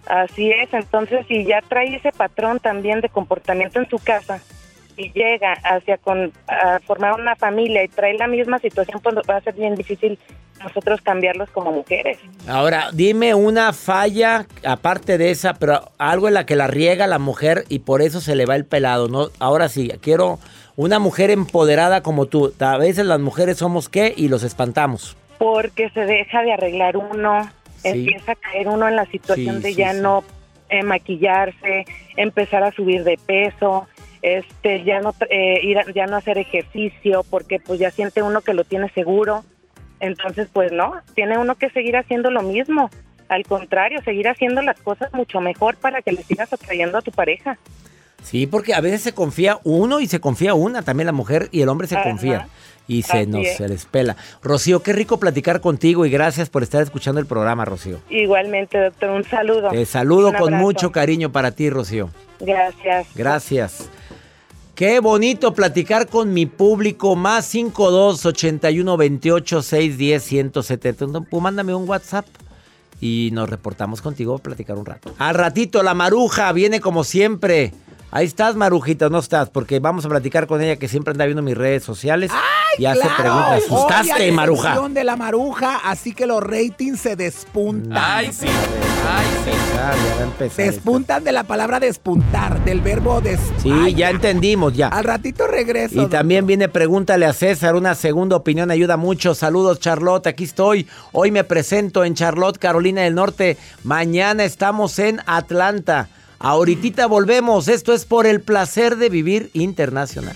Así 0.06 0.52
es, 0.52 0.72
entonces 0.74 1.26
si 1.28 1.44
ya 1.44 1.60
trae 1.68 1.96
ese 1.96 2.12
patrón 2.12 2.60
también 2.60 3.02
de 3.02 3.10
comportamiento 3.10 3.80
en 3.80 3.90
su 3.90 3.98
casa 3.98 4.40
y 4.96 5.12
llega 5.12 5.54
hacia 5.64 5.98
con 5.98 6.32
a 6.48 6.78
formar 6.86 7.20
una 7.20 7.36
familia 7.36 7.84
y 7.84 7.88
trae 7.88 8.14
la 8.14 8.28
misma 8.28 8.60
situación, 8.60 9.00
pues 9.02 9.16
va 9.28 9.38
a 9.38 9.42
ser 9.42 9.56
bien 9.56 9.74
difícil 9.74 10.20
nosotros 10.64 11.02
cambiarlos 11.02 11.50
como 11.50 11.72
mujeres. 11.72 12.20
Ahora, 12.48 12.90
dime 12.94 13.34
una 13.34 13.74
falla 13.74 14.46
aparte 14.64 15.18
de 15.18 15.32
esa, 15.32 15.56
pero 15.56 15.82
algo 15.98 16.28
en 16.28 16.36
la 16.36 16.46
que 16.46 16.56
la 16.56 16.68
riega 16.68 17.08
la 17.08 17.18
mujer 17.18 17.66
y 17.70 17.80
por 17.80 18.04
eso 18.04 18.22
se 18.22 18.36
le 18.36 18.46
va 18.46 18.56
el 18.56 18.66
pelado, 18.66 19.08
¿no? 19.08 19.30
Ahora 19.40 19.68
sí, 19.68 19.90
quiero 20.00 20.38
una 20.76 21.00
mujer 21.00 21.32
empoderada 21.32 22.04
como 22.04 22.28
tú. 22.28 22.54
A 22.60 22.78
veces 22.78 23.08
las 23.08 23.20
mujeres 23.20 23.58
somos 23.58 23.90
qué 23.90 24.14
y 24.16 24.28
los 24.28 24.44
espantamos. 24.44 25.18
Porque 25.40 25.90
se 25.90 26.02
deja 26.02 26.44
de 26.44 26.54
arreglar 26.54 26.96
uno, 26.98 27.50
Sí. 27.82 27.88
empieza 27.90 28.34
a 28.34 28.36
caer 28.36 28.68
uno 28.68 28.88
en 28.88 28.96
la 28.98 29.06
situación 29.08 29.56
Sí, 29.58 29.62
de 29.64 29.70
sí, 29.70 29.76
ya 29.76 29.94
no 29.94 30.24
eh, 30.70 30.84
maquillarse, 30.84 31.86
empezar 32.16 32.62
a 32.64 32.72
subir 32.72 33.04
de 33.04 33.18
peso, 33.26 33.88
este 34.22 34.84
ya 34.84 35.00
no 35.00 35.16
eh, 35.32 35.62
ir 35.64 35.80
a- 35.80 35.92
ya 35.96 36.06
no 36.06 36.18
hacer 36.18 36.38
ejercicio 36.38 37.26
porque 37.28 37.60
pues 37.60 37.80
ya 37.80 37.90
siente 37.90 38.22
uno 38.22 38.42
que 38.42 38.54
lo 38.54 38.64
tiene 38.66 38.88
seguro. 38.90 39.44
Entonces, 40.02 40.48
pues 40.54 40.72
no, 40.72 40.94
tiene 41.16 41.38
uno 41.40 41.56
que 41.56 41.70
seguir 41.72 41.98
haciendo 41.98 42.30
lo 42.30 42.44
mismo. 42.44 42.90
Al 43.30 43.44
contrario, 43.46 44.02
seguir 44.04 44.28
haciendo 44.28 44.62
las 44.62 44.80
cosas 44.80 45.12
mucho 45.14 45.40
mejor 45.42 45.76
para 45.78 46.02
que 46.02 46.12
le 46.12 46.22
sigas 46.24 46.52
atrayendo 46.54 46.98
a 46.98 47.02
tu 47.02 47.12
pareja. 47.12 47.58
Sí, 48.24 48.46
porque 48.48 48.74
a 48.74 48.82
veces 48.82 49.02
se 49.02 49.14
confía 49.14 49.60
uno 49.64 50.00
y 50.02 50.08
se 50.08 50.20
confía 50.20 50.54
una, 50.54 50.82
también 50.84 51.06
la 51.08 51.14
mujer 51.14 51.48
y 51.52 51.62
el 51.62 51.70
hombre 51.70 51.88
se 51.88 51.96
Ajá. 51.96 52.04
confía. 52.10 52.48
Y 52.90 53.04
se 53.04 53.20
Así 53.20 53.28
nos 53.28 53.46
es. 53.46 53.58
se 53.58 53.70
les 53.70 53.86
pela. 53.86 54.18
Rocío, 54.42 54.82
qué 54.82 54.92
rico 54.92 55.20
platicar 55.20 55.62
contigo 55.62 56.06
y 56.06 56.10
gracias 56.10 56.50
por 56.50 56.64
estar 56.64 56.82
escuchando 56.82 57.22
el 57.22 57.28
programa, 57.28 57.64
Rocío. 57.64 58.00
Igualmente, 58.10 58.78
doctor, 58.78 59.12
un 59.12 59.24
saludo. 59.24 59.70
Te 59.70 59.86
saludo 59.86 60.34
con 60.34 60.56
mucho 60.56 60.92
cariño 60.92 61.32
para 61.32 61.52
ti, 61.52 61.70
Rocío. 61.70 62.10
Gracias. 62.40 63.08
Gracias. 63.16 63.90
Qué 64.74 65.00
bonito 65.02 65.54
platicar 65.54 66.08
con 66.08 66.34
mi 66.34 66.46
público. 66.48 67.16
Más 67.16 67.46
52 67.46 68.26
81 68.26 68.98
28 68.98 69.62
610 69.62 70.24
170. 70.24 71.22
Pues 71.22 71.44
mándame 71.44 71.76
un 71.76 71.88
WhatsApp 71.88 72.26
y 73.02 73.30
nos 73.34 73.50
reportamos 73.50 74.02
contigo 74.02 74.36
a 74.36 74.40
platicar 74.40 74.78
un 74.78 74.86
rato. 74.86 75.14
Al 75.18 75.36
ratito, 75.36 75.84
la 75.84 75.94
maruja 75.94 76.52
viene 76.54 76.80
como 76.80 77.04
siempre. 77.04 77.74
Ahí 78.12 78.26
estás, 78.26 78.56
Marujita, 78.56 79.08
no 79.10 79.20
estás, 79.20 79.52
porque 79.52 79.80
vamos 79.80 80.04
a 80.04 80.10
platicar 80.10 80.48
con 80.48 80.62
ella 80.64 80.78
que 80.78 80.88
siempre 80.88 81.12
anda 81.12 81.26
viendo 81.26 81.44
mis 81.44 81.56
redes 81.56 81.84
sociales 81.84 82.32
y 82.80 82.86
hace 82.86 83.02
Claro. 83.02 83.16
preguntas. 83.18 83.64
¿Asustaste, 83.66 84.32
Maruja? 84.32 84.80
de 84.90 85.04
la 85.04 85.16
maruja, 85.16 85.78
así 85.84 86.14
que 86.16 86.26
los 86.26 86.42
ratings 86.42 87.00
se 87.00 87.16
despuntan. 87.16 87.96
Ay, 87.96 88.32
sí. 88.34 88.48
Ay, 88.48 89.26
sí. 89.46 89.52
Ah, 89.78 89.94
ya 89.96 90.16
va 90.16 90.22
a 90.22 90.24
empezar 90.24 90.60
esto. 90.66 90.72
Despuntan 90.74 91.24
de 91.24 91.32
la 91.32 91.44
palabra 91.44 91.80
despuntar, 91.80 92.64
del 92.66 92.82
verbo 92.82 93.22
des. 93.22 93.40
Sí, 93.62 93.72
Ay, 93.72 93.94
ya 93.94 94.10
entendimos, 94.10 94.74
ya. 94.74 94.88
Al 94.88 95.04
ratito 95.04 95.46
regreso. 95.48 96.02
Y 96.02 96.08
también 96.08 96.48
viene 96.48 96.68
Pregúntale 96.68 97.28
a 97.28 97.34
César, 97.34 97.76
una 97.76 97.94
segunda 97.94 98.36
opinión 98.36 98.72
ayuda 98.72 98.98
mucho. 98.98 99.36
Saludos 99.36 99.80
Charlotte, 99.80 100.26
aquí 100.26 100.46
estoy. 100.46 100.88
Hoy 101.12 101.30
me 101.30 101.44
presento 101.44 102.04
en 102.04 102.16
Charlotte, 102.16 102.58
Carolina 102.58 103.02
del 103.02 103.14
Norte. 103.14 103.58
Mañana 103.84 104.44
estamos 104.46 104.98
en 104.98 105.22
Atlanta. 105.28 106.10
Ahorita 106.40 107.06
volvemos. 107.06 107.68
Esto 107.68 107.94
es 107.94 108.06
por 108.06 108.26
el 108.26 108.42
placer 108.42 108.96
de 108.96 109.10
vivir 109.10 109.50
internacional. 109.54 110.36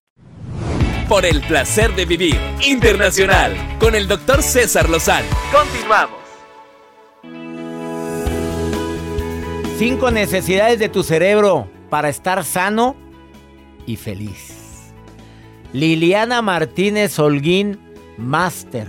Por 1.11 1.25
el 1.25 1.41
placer 1.41 1.93
de 1.93 2.05
vivir 2.05 2.39
internacional 2.65 3.53
con 3.81 3.95
el 3.95 4.07
doctor 4.07 4.41
César 4.41 4.89
Lozano. 4.89 5.27
Continuamos. 5.51 6.17
Cinco 9.77 10.09
necesidades 10.09 10.79
de 10.79 10.87
tu 10.87 11.03
cerebro 11.03 11.67
para 11.89 12.07
estar 12.07 12.45
sano 12.45 12.95
y 13.85 13.97
feliz. 13.97 14.93
Liliana 15.73 16.41
Martínez 16.41 17.19
Holguín, 17.19 17.77
máster 18.17 18.87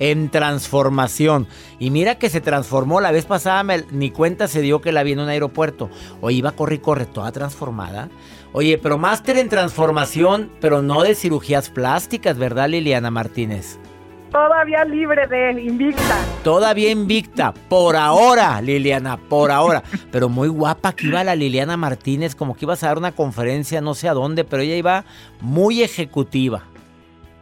en 0.00 0.28
transformación. 0.28 1.48
Y 1.78 1.88
mira 1.90 2.16
que 2.18 2.28
se 2.28 2.42
transformó. 2.42 3.00
La 3.00 3.10
vez 3.10 3.24
pasada 3.24 3.62
me- 3.62 3.86
ni 3.90 4.10
cuenta 4.10 4.48
se 4.48 4.60
dio 4.60 4.82
que 4.82 4.92
la 4.92 5.02
vi 5.02 5.12
en 5.12 5.20
un 5.20 5.28
aeropuerto. 5.30 5.88
Oye, 6.20 6.36
iba 6.36 6.50
a 6.50 6.56
correr 6.56 6.78
y 6.80 6.82
corre, 6.82 7.06
toda 7.06 7.32
transformada. 7.32 8.10
Oye, 8.54 8.76
pero 8.76 8.98
máster 8.98 9.38
en 9.38 9.48
transformación, 9.48 10.50
pero 10.60 10.82
no 10.82 11.02
de 11.02 11.14
cirugías 11.14 11.70
plásticas, 11.70 12.36
¿verdad, 12.36 12.68
Liliana 12.68 13.10
Martínez? 13.10 13.78
Todavía 14.30 14.84
libre 14.84 15.26
de 15.26 15.62
invicta. 15.62 16.16
Todavía 16.42 16.90
invicta, 16.90 17.52
por 17.68 17.96
ahora, 17.96 18.60
Liliana, 18.60 19.16
por 19.16 19.50
ahora. 19.50 19.82
Pero 20.10 20.28
muy 20.28 20.48
guapa 20.48 20.92
que 20.94 21.06
iba 21.06 21.24
la 21.24 21.34
Liliana 21.34 21.76
Martínez, 21.76 22.34
como 22.34 22.54
que 22.54 22.64
ibas 22.64 22.82
a 22.82 22.88
dar 22.88 22.98
una 22.98 23.12
conferencia, 23.12 23.80
no 23.80 23.94
sé 23.94 24.08
a 24.08 24.14
dónde, 24.14 24.44
pero 24.44 24.62
ella 24.62 24.76
iba 24.76 25.04
muy 25.40 25.82
ejecutiva. 25.82 26.64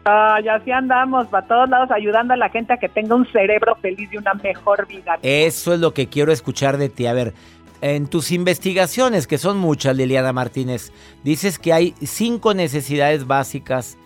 Ay, 0.04 0.48
así 0.48 0.70
andamos, 0.70 1.26
para 1.26 1.46
todos 1.46 1.68
lados, 1.68 1.90
ayudando 1.90 2.34
a 2.34 2.36
la 2.36 2.48
gente 2.48 2.72
a 2.72 2.78
que 2.78 2.88
tenga 2.88 3.14
un 3.14 3.26
cerebro 3.26 3.76
feliz 3.76 4.08
y 4.12 4.16
una 4.16 4.34
mejor 4.34 4.86
vida. 4.86 5.18
Eso 5.22 5.74
es 5.74 5.80
lo 5.80 5.92
que 5.92 6.08
quiero 6.08 6.32
escuchar 6.32 6.78
de 6.78 6.88
ti. 6.88 7.06
A 7.06 7.12
ver, 7.12 7.34
en 7.80 8.06
tus 8.06 8.30
investigaciones, 8.30 9.26
que 9.26 9.38
son 9.38 9.58
muchas, 9.58 9.96
Liliana 9.96 10.32
Martínez, 10.32 10.92
dices 11.24 11.58
que 11.58 11.72
hay 11.72 11.94
cinco 12.02 12.54
necesidades 12.54 13.26
básicas 13.26 13.96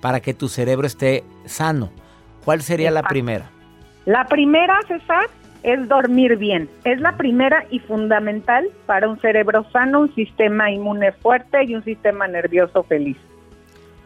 para 0.00 0.20
que 0.20 0.34
tu 0.34 0.48
cerebro 0.48 0.86
esté 0.86 1.24
sano. 1.44 1.90
¿Cuál 2.44 2.62
sería 2.62 2.90
la 2.90 3.02
primera? 3.02 3.50
La 4.04 4.26
primera, 4.26 4.78
César, 4.86 5.30
es 5.62 5.88
dormir 5.88 6.36
bien. 6.36 6.68
Es 6.84 7.00
la 7.00 7.16
primera 7.16 7.64
y 7.70 7.78
fundamental 7.78 8.68
para 8.86 9.08
un 9.08 9.18
cerebro 9.20 9.66
sano, 9.72 10.00
un 10.00 10.14
sistema 10.14 10.70
inmune 10.70 11.12
fuerte 11.12 11.64
y 11.64 11.74
un 11.74 11.82
sistema 11.82 12.28
nervioso 12.28 12.82
feliz. 12.84 13.16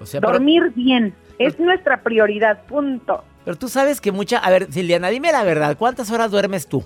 O 0.00 0.06
sea, 0.06 0.20
pero- 0.20 0.34
Dormir 0.34 0.72
bien 0.76 1.12
es 1.40 1.58
nuestra 1.58 2.02
prioridad, 2.02 2.62
punto. 2.66 3.24
Pero 3.44 3.56
tú 3.58 3.68
sabes 3.68 4.00
que 4.00 4.12
mucha... 4.12 4.38
A 4.38 4.50
ver, 4.50 4.68
Liliana, 4.72 5.08
dime 5.08 5.32
la 5.32 5.42
verdad. 5.42 5.76
¿Cuántas 5.76 6.10
horas 6.10 6.30
duermes 6.30 6.68
tú? 6.68 6.84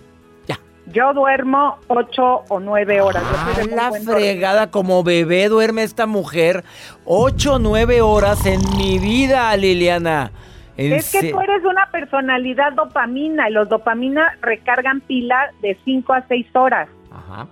Yo 0.87 1.15
duermo 1.15 1.79
ocho 1.89 2.43
o 2.49 2.61
nueve 2.61 3.01
horas. 3.01 3.23
Yo 3.57 3.65
muy 3.65 3.75
la 3.75 3.93
fregada, 3.93 4.71
como 4.71 5.05
bebé 5.05 5.49
duerme 5.49 5.83
esta 5.83 6.07
mujer. 6.07 6.65
Ocho, 7.05 7.59
nueve 7.59 8.01
horas 8.01 8.45
en 8.47 8.61
mi 8.77 8.99
vida, 8.99 9.57
Liliana. 9.57 10.33
En 10.77 10.95
Es 10.95 11.13
que 11.13 11.31
tú 11.31 11.41
eres 11.41 11.65
una 11.65 11.91
personalidad 11.91 12.73
dopamina 12.73 13.49
y 13.49 13.53
los 13.53 13.69
dopamina 13.69 14.37
recargan 14.41 15.01
pila 15.03 15.51
de 15.61 15.79
5 15.85 16.13
a 16.13 16.27
6 16.27 16.47
horas. 16.55 16.89
Ajá. 17.11 17.47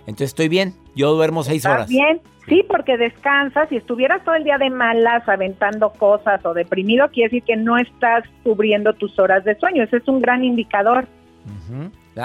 Entonces 0.00 0.30
estoy 0.30 0.48
bien. 0.48 0.74
Yo 0.94 1.12
duermo 1.12 1.42
seis 1.44 1.58
¿Estás 1.58 1.74
horas. 1.74 1.88
bien? 1.88 2.20
Sí, 2.48 2.64
porque 2.66 2.96
descansas. 2.96 3.68
Si 3.68 3.76
estuvieras 3.76 4.24
todo 4.24 4.34
el 4.34 4.44
día 4.44 4.56
de 4.56 4.70
malas, 4.70 5.28
aventando 5.28 5.90
cosas 5.90 6.44
o 6.46 6.54
deprimido, 6.54 7.08
quiere 7.10 7.28
decir 7.28 7.42
que 7.42 7.56
no 7.56 7.76
estás 7.76 8.24
cubriendo 8.42 8.94
tus 8.94 9.18
horas 9.18 9.44
de 9.44 9.54
sueño. 9.58 9.82
Ese 9.82 9.98
es 9.98 10.08
un 10.08 10.22
gran 10.22 10.44
indicador. 10.44 11.06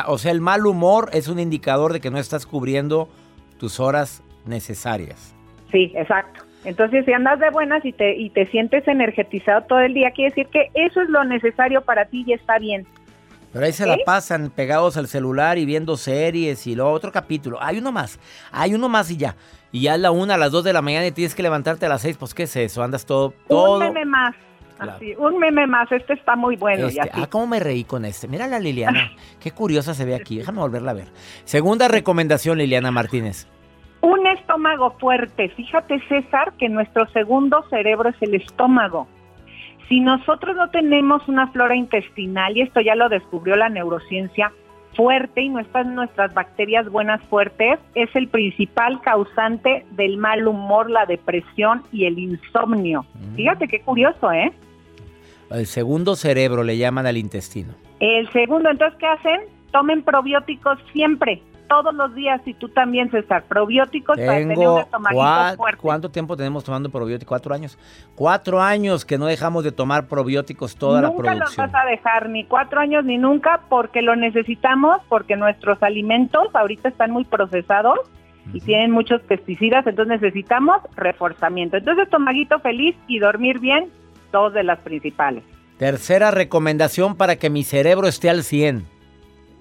O 0.07 0.17
sea, 0.17 0.31
el 0.31 0.41
mal 0.41 0.65
humor 0.65 1.09
es 1.13 1.27
un 1.27 1.39
indicador 1.39 1.93
de 1.93 1.99
que 1.99 2.09
no 2.09 2.17
estás 2.17 2.45
cubriendo 2.45 3.09
tus 3.57 3.79
horas 3.79 4.23
necesarias. 4.45 5.35
Sí, 5.71 5.91
exacto. 5.95 6.43
Entonces, 6.65 7.05
si 7.05 7.13
andas 7.13 7.39
de 7.39 7.49
buenas 7.49 7.83
y 7.83 7.91
te, 7.91 8.15
y 8.15 8.29
te 8.29 8.45
sientes 8.47 8.87
energetizado 8.87 9.63
todo 9.63 9.79
el 9.79 9.93
día, 9.93 10.11
quiere 10.11 10.33
decir 10.33 10.47
que 10.47 10.69
eso 10.73 11.01
es 11.01 11.09
lo 11.09 11.23
necesario 11.25 11.81
para 11.81 12.05
ti 12.05 12.23
y 12.25 12.33
está 12.33 12.57
bien. 12.57 12.87
Pero 13.51 13.65
ahí 13.65 13.71
se 13.71 13.85
la 13.85 13.97
pasan 14.03 14.49
pegados 14.49 14.97
al 14.97 15.07
celular 15.07 15.59
y 15.59 15.65
viendo 15.65 15.95
series 15.95 16.65
y 16.65 16.75
luego 16.75 16.91
otro 16.91 17.11
capítulo. 17.11 17.59
Hay 17.61 17.77
uno 17.77 17.91
más, 17.91 18.19
hay 18.51 18.73
uno 18.73 18.89
más 18.89 19.11
y 19.11 19.17
ya. 19.17 19.35
Y 19.71 19.81
ya 19.81 19.93
a 19.93 19.97
la 19.97 20.09
una, 20.09 20.35
a 20.35 20.37
las 20.37 20.51
dos 20.51 20.63
de 20.63 20.73
la 20.73 20.81
mañana 20.81 21.05
y 21.05 21.11
tienes 21.11 21.35
que 21.35 21.43
levantarte 21.43 21.85
a 21.85 21.89
las 21.89 22.01
seis. 22.01 22.17
Pues, 22.17 22.33
¿qué 22.33 22.43
es 22.43 22.55
eso? 22.55 22.81
Andas 22.81 23.05
todo, 23.05 23.33
todo. 23.47 23.73
Un 23.77 23.79
meme 23.79 24.05
más. 24.05 24.35
Claro. 24.75 24.93
Así, 24.93 25.13
un 25.17 25.39
meme 25.39 25.67
más. 25.67 25.91
Este 25.91 26.13
está 26.13 26.35
muy 26.35 26.55
bueno. 26.55 26.87
Este, 26.87 27.09
ah, 27.13 27.27
cómo 27.29 27.47
me 27.47 27.59
reí 27.59 27.83
con 27.83 28.05
este. 28.05 28.27
Mira 28.27 28.47
la 28.47 28.59
Liliana. 28.59 29.11
Qué 29.39 29.51
curiosa 29.51 29.93
se 29.93 30.05
ve 30.05 30.15
aquí. 30.15 30.37
Déjame 30.37 30.59
volverla 30.59 30.91
a 30.91 30.95
ver. 30.95 31.07
Segunda 31.45 31.87
recomendación, 31.87 32.57
Liliana 32.57 32.91
Martínez. 32.91 33.47
Un 34.01 34.27
estómago 34.27 34.95
fuerte. 34.99 35.49
Fíjate, 35.49 36.01
César, 36.09 36.53
que 36.57 36.67
nuestro 36.69 37.07
segundo 37.11 37.63
cerebro 37.69 38.09
es 38.09 38.21
el 38.21 38.35
estómago. 38.35 39.07
Si 39.87 39.99
nosotros 39.99 40.55
no 40.55 40.69
tenemos 40.69 41.27
una 41.27 41.47
flora 41.51 41.75
intestinal, 41.75 42.57
y 42.57 42.61
esto 42.61 42.81
ya 42.81 42.95
lo 42.95 43.09
descubrió 43.09 43.55
la 43.55 43.69
neurociencia, 43.69 44.51
fuerte 44.95 45.41
y 45.41 45.49
no 45.49 45.59
están 45.59 45.95
nuestras 45.95 46.33
bacterias 46.33 46.89
buenas 46.89 47.21
fuertes, 47.23 47.79
es 47.95 48.09
el 48.15 48.27
principal 48.27 49.01
causante 49.01 49.85
del 49.91 50.17
mal 50.17 50.47
humor, 50.47 50.89
la 50.89 51.05
depresión 51.05 51.83
y 51.91 52.05
el 52.05 52.19
insomnio. 52.19 53.05
Fíjate 53.35 53.67
qué 53.67 53.81
curioso, 53.81 54.31
¿eh? 54.31 54.51
El 55.49 55.65
segundo 55.65 56.15
cerebro 56.15 56.63
le 56.63 56.77
llaman 56.77 57.05
al 57.05 57.17
intestino. 57.17 57.73
El 57.99 58.29
segundo, 58.31 58.69
entonces, 58.69 58.97
¿qué 58.99 59.07
hacen? 59.07 59.41
Tomen 59.71 60.03
probióticos 60.03 60.79
siempre, 60.91 61.41
todos 61.67 61.93
los 61.93 62.13
días, 62.15 62.41
y 62.45 62.53
tú 62.53 62.69
también, 62.69 63.09
César, 63.11 63.43
probióticos 63.43 64.17
para 64.17 64.33
tener 64.37 64.57
un 64.57 64.63
Tengo 64.63 64.79
estomaguito 64.79 65.21
cua- 65.23 65.55
fuerte. 65.55 65.81
¿Cuánto 65.81 66.09
tiempo 66.11 66.37
tenemos 66.37 66.63
tomando 66.63 66.89
probióticos? 66.89 67.29
Cuatro 67.29 67.53
años. 67.53 67.77
Cuatro 68.15 68.61
años 68.61 69.05
que 69.05 69.17
no 69.17 69.25
dejamos 69.25 69.63
de 69.63 69.71
tomar 69.71 70.07
probióticos 70.07 70.75
toda 70.75 71.01
la 71.01 71.07
nunca 71.09 71.33
los 71.33 71.37
producción. 71.55 71.71
vas 71.71 71.83
a 71.83 71.87
dejar 71.87 72.29
ni 72.29 72.45
cuatro 72.45 72.79
años 72.79 73.05
ni 73.05 73.17
nunca 73.17 73.61
porque 73.69 74.01
lo 74.01 74.15
necesitamos, 74.15 74.97
porque 75.09 75.35
nuestros 75.35 75.81
alimentos 75.81 76.47
ahorita 76.53 76.89
están 76.89 77.11
muy 77.11 77.25
procesados 77.25 77.99
y 78.53 78.59
tienen 78.59 78.91
muchos 78.91 79.21
pesticidas, 79.21 79.87
entonces 79.87 80.21
necesitamos 80.21 80.81
reforzamiento. 80.95 81.77
Entonces, 81.77 82.03
estomaguito 82.05 82.59
feliz 82.59 82.95
y 83.07 83.19
dormir 83.19 83.59
bien, 83.59 83.89
dos 84.31 84.53
de 84.53 84.63
las 84.63 84.79
principales. 84.79 85.43
Tercera 85.77 86.29
recomendación 86.31 87.15
para 87.15 87.37
que 87.37 87.49
mi 87.49 87.63
cerebro 87.63 88.07
esté 88.07 88.29
al 88.29 88.43
100. 88.43 88.85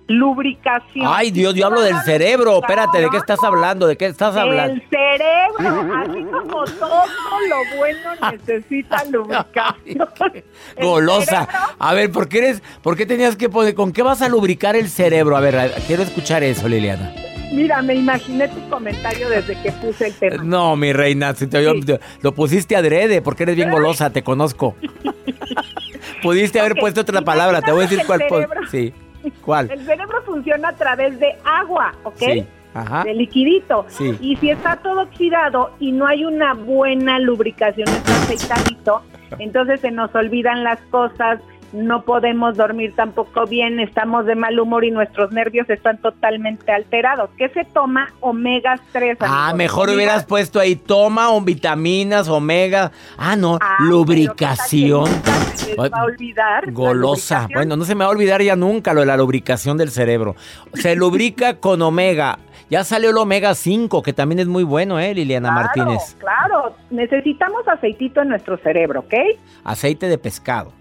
Lubricación. 0.09 1.07
Ay, 1.09 1.31
Dios, 1.31 1.55
yo 1.55 1.67
hablo 1.67 1.81
del 1.81 1.97
cerebro. 2.05 2.59
Espérate, 2.61 3.01
¿de 3.01 3.09
qué 3.11 3.17
estás 3.17 3.43
hablando? 3.43 3.87
¿De 3.87 3.97
qué 3.97 4.07
estás 4.07 4.37
hablando? 4.37 4.75
El 4.75 4.83
cerebro, 4.91 5.97
así 5.97 6.25
como 6.25 6.65
todo 6.65 7.05
lo 7.49 7.77
bueno 7.79 8.11
necesita 8.33 9.05
lubricación. 9.05 10.09
Golosa. 10.81 11.47
cerebro 11.47 11.77
A 11.79 11.95
ver, 11.95 12.11
¿por 12.11 12.29
qué 12.29 12.39
eres, 12.39 12.63
por 12.83 12.97
qué 12.97 13.07
tenías 13.07 13.37
que 13.37 13.49
poner, 13.49 13.75
con 13.75 13.93
qué 13.93 14.03
vas 14.03 14.21
a 14.23 14.29
lubricar 14.29 14.77
el 14.77 14.89
cerebro? 14.89 15.37
A 15.37 15.41
ver, 15.41 15.73
quiero 15.87 16.03
escuchar 16.03 16.43
eso, 16.43 16.69
Liliana. 16.69 17.13
Mira, 17.53 17.83
me 17.83 17.95
imaginé 17.95 18.49
tu 18.49 18.67
comentario 18.71 19.29
desde 19.29 19.61
que 19.63 19.71
puse 19.73 20.07
el 20.09 20.15
tema. 20.15 20.43
No, 20.43 20.75
mi 20.75 20.93
reina, 20.93 21.35
si 21.35 21.47
te- 21.47 21.63
yo- 21.63 21.75
lo 22.23 22.33
pusiste 22.33 22.77
adrede 22.77 23.21
porque 23.21 23.43
eres 23.43 23.57
bien 23.57 23.71
golosa, 23.71 24.11
te 24.11 24.23
conozco. 24.23 24.75
Pudiste 26.23 26.61
haber 26.61 26.77
puesto 26.77 27.03
otra 27.03 27.21
palabra, 27.23 27.61
te 27.61 27.71
voy 27.73 27.85
a 27.85 27.89
decir 27.89 28.07
cuál. 28.07 28.23
Sí. 28.71 28.93
¿Cuál? 29.31 29.71
El 29.71 29.85
cerebro 29.85 30.23
funciona 30.25 30.69
a 30.69 30.73
través 30.73 31.19
de 31.19 31.37
agua, 31.45 31.95
¿ok? 32.05 32.19
Sí. 32.19 32.47
Ajá. 32.75 33.05
De 33.05 33.15
liquidito. 33.15 33.85
Sí. 33.89 34.17
Y 34.21 34.37
si 34.37 34.51
está 34.51 34.77
todo 34.77 35.03
oxidado 35.03 35.73
y 35.79 35.93
no 35.93 36.07
hay 36.07 36.25
una 36.25 36.55
buena 36.55 37.19
lubricación, 37.19 37.89
está 37.89 38.13
aceitadito, 38.15 39.03
entonces 39.39 39.81
se 39.81 39.91
nos 39.91 40.15
olvidan 40.15 40.65
las 40.65 40.81
cosas, 40.91 41.41
no 41.73 42.05
podemos 42.05 42.57
dormir 42.57 42.95
tampoco 42.95 43.47
bien, 43.47 43.81
estamos 43.81 44.27
de 44.27 44.35
mal 44.35 44.59
humor 44.59 44.85
y 44.85 44.91
nuestros 44.91 45.33
nervios 45.33 45.69
están 45.71 45.99
totalmente 45.99 46.71
alterados. 46.71 47.31
¿Qué 47.37 47.49
se 47.49 47.65
toma? 47.65 48.13
Omegas 48.21 48.81
3. 48.93 49.19
Ah, 49.21 49.53
mejor 49.57 49.89
hubieras 49.91 50.25
puesto 50.25 50.61
ahí 50.61 50.77
toma 50.77 51.31
o 51.31 51.41
vitaminas, 51.41 52.29
omega. 52.29 52.93
Ah, 53.17 53.37
no, 53.37 53.59
lubricación. 53.81 55.07
Se 55.55 55.75
va 55.75 55.89
a 55.93 56.05
olvidar. 56.05 56.71
Golosa. 56.73 57.49
Bueno, 57.53 57.77
no 57.77 57.85
se 57.85 57.95
me 57.95 58.05
va 58.05 58.11
a 58.11 58.15
olvidar 58.15 58.43
ya 58.43 58.57
nunca 58.57 58.93
lo 58.95 59.01
de 59.01 59.07
la 59.07 59.17
lubricación 59.17 59.77
del 59.79 59.91
cerebro. 59.91 60.37
Se 60.75 60.95
lubrica 60.97 61.59
con 61.59 61.81
omega. 61.83 62.39
Ya 62.69 62.85
salió 62.85 63.11
el 63.11 63.19
omega 63.19 63.55
5, 63.55 64.03
que 64.03 64.15
también 64.15 64.39
es 64.39 64.47
muy 64.47 64.63
bueno, 64.63 64.99
¿eh, 64.99 65.13
Liliana 65.13 65.51
Martínez? 65.51 66.17
Claro, 66.19 66.75
necesitamos 66.91 67.69
aceitito 67.69 68.23
en 68.23 68.29
nuestro 68.29 68.57
cerebro, 68.59 69.01
¿ok? 69.01 69.15
Aceite 69.63 70.09
de 70.09 70.17
pescado. 70.17 70.73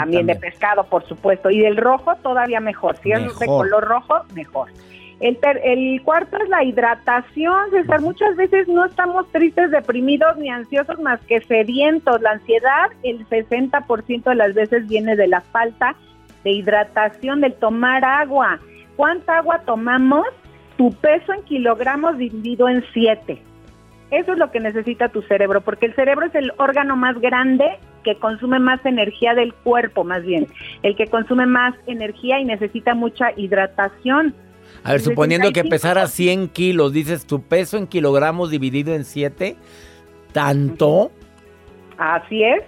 También, 0.00 0.26
de 0.26 0.34
pescado, 0.36 0.84
por 0.84 1.04
supuesto. 1.06 1.50
Y 1.50 1.60
del 1.60 1.76
rojo 1.76 2.14
todavía 2.22 2.60
mejor. 2.60 2.96
Si 2.98 3.10
es 3.12 3.20
de 3.38 3.46
color 3.46 3.84
rojo, 3.84 4.22
mejor. 4.34 4.68
El, 5.20 5.36
ter- 5.38 5.60
el 5.64 6.02
cuarto 6.02 6.36
es 6.42 6.48
la 6.48 6.64
hidratación, 6.64 7.70
César. 7.70 8.00
Muchas 8.00 8.36
veces 8.36 8.68
no 8.68 8.84
estamos 8.84 9.30
tristes, 9.30 9.70
deprimidos 9.70 10.36
ni 10.36 10.50
ansiosos 10.50 10.98
más 11.00 11.20
que 11.22 11.40
sedientos. 11.42 12.20
La 12.20 12.32
ansiedad, 12.32 12.90
el 13.02 13.26
60% 13.28 14.24
de 14.24 14.34
las 14.34 14.54
veces 14.54 14.86
viene 14.88 15.16
de 15.16 15.28
la 15.28 15.40
falta 15.40 15.94
de 16.42 16.50
hidratación, 16.50 17.40
del 17.40 17.54
tomar 17.54 18.04
agua. 18.04 18.58
¿Cuánta 18.96 19.38
agua 19.38 19.60
tomamos? 19.64 20.26
Tu 20.76 20.92
peso 20.94 21.32
en 21.32 21.42
kilogramos 21.44 22.18
dividido 22.18 22.68
en 22.68 22.84
7. 22.92 23.40
Eso 24.10 24.32
es 24.32 24.38
lo 24.38 24.50
que 24.50 24.60
necesita 24.60 25.08
tu 25.08 25.22
cerebro, 25.22 25.60
porque 25.62 25.86
el 25.86 25.94
cerebro 25.94 26.26
es 26.26 26.34
el 26.34 26.52
órgano 26.58 26.96
más 26.96 27.18
grande 27.20 27.78
que 28.04 28.16
consume 28.20 28.60
más 28.60 28.84
energía 28.86 29.34
del 29.34 29.52
cuerpo, 29.52 30.04
más 30.04 30.22
bien. 30.22 30.46
El 30.84 30.94
que 30.94 31.08
consume 31.08 31.46
más 31.46 31.74
energía 31.88 32.38
y 32.38 32.44
necesita 32.44 32.94
mucha 32.94 33.32
hidratación. 33.36 34.34
A 34.84 34.92
ver, 34.92 35.00
suponiendo 35.00 35.50
que 35.50 35.64
65%. 35.64 35.70
pesara 35.70 36.06
100 36.06 36.48
kilos, 36.50 36.92
dices 36.92 37.26
tu 37.26 37.42
peso 37.42 37.76
en 37.76 37.88
kilogramos 37.88 38.50
dividido 38.50 38.94
en 38.94 39.04
7, 39.04 39.56
¿tanto? 40.32 41.10
Así 41.98 42.44
es, 42.44 42.62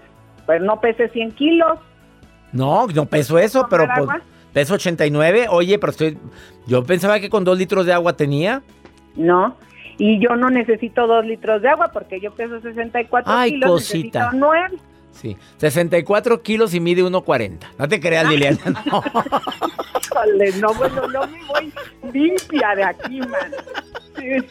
pues 0.47 0.61
no 0.61 0.81
pese 0.81 1.09
100 1.09 1.33
kilos. 1.33 1.79
No, 2.53 2.87
no 2.87 3.07
peso 3.07 3.39
eso, 3.39 3.67
pero 3.69 3.85
¿Tomar 3.85 4.23
pues, 4.23 4.37
peso 4.53 4.75
89. 4.75 5.47
Oye, 5.51 5.79
pero 5.79 5.91
estoy. 5.91 6.19
Yo 6.67 6.83
pensaba 6.85 7.21
que 7.21 7.29
con 7.29 7.45
dos 7.45 7.59
litros 7.59 7.85
de 7.85 7.93
agua 7.93 8.17
tenía. 8.17 8.63
No. 9.15 9.57
Y 9.99 10.19
yo 10.19 10.37
no 10.37 10.51
necesito 10.51 11.07
dos 11.07 11.25
litros 11.25 11.63
de 11.63 11.69
agua 11.69 11.89
porque 11.93 12.21
yo 12.21 12.33
peso 12.33 12.61
64 12.61 13.33
Ay, 13.35 13.53
kilos, 13.53 13.71
cosita. 13.71 14.19
necesito 14.21 14.39
nueve. 14.39 14.77
Sí, 15.21 15.37
64 15.59 16.43
kilos 16.43 16.75
y 16.75 16.81
mide 16.81 17.03
1.40. 17.03 17.59
No 17.79 17.89
te 17.89 18.01
creas, 18.01 18.29
Liliana. 18.29 18.59
No. 18.87 19.03
No, 20.61 20.75
bueno, 20.75 21.07
no 21.09 21.27
me 21.27 21.45
voy 21.45 21.73
limpia 22.13 22.75
de 22.75 22.85
aquí, 22.85 23.21
man. 23.21 23.53
Sí. 24.17 24.47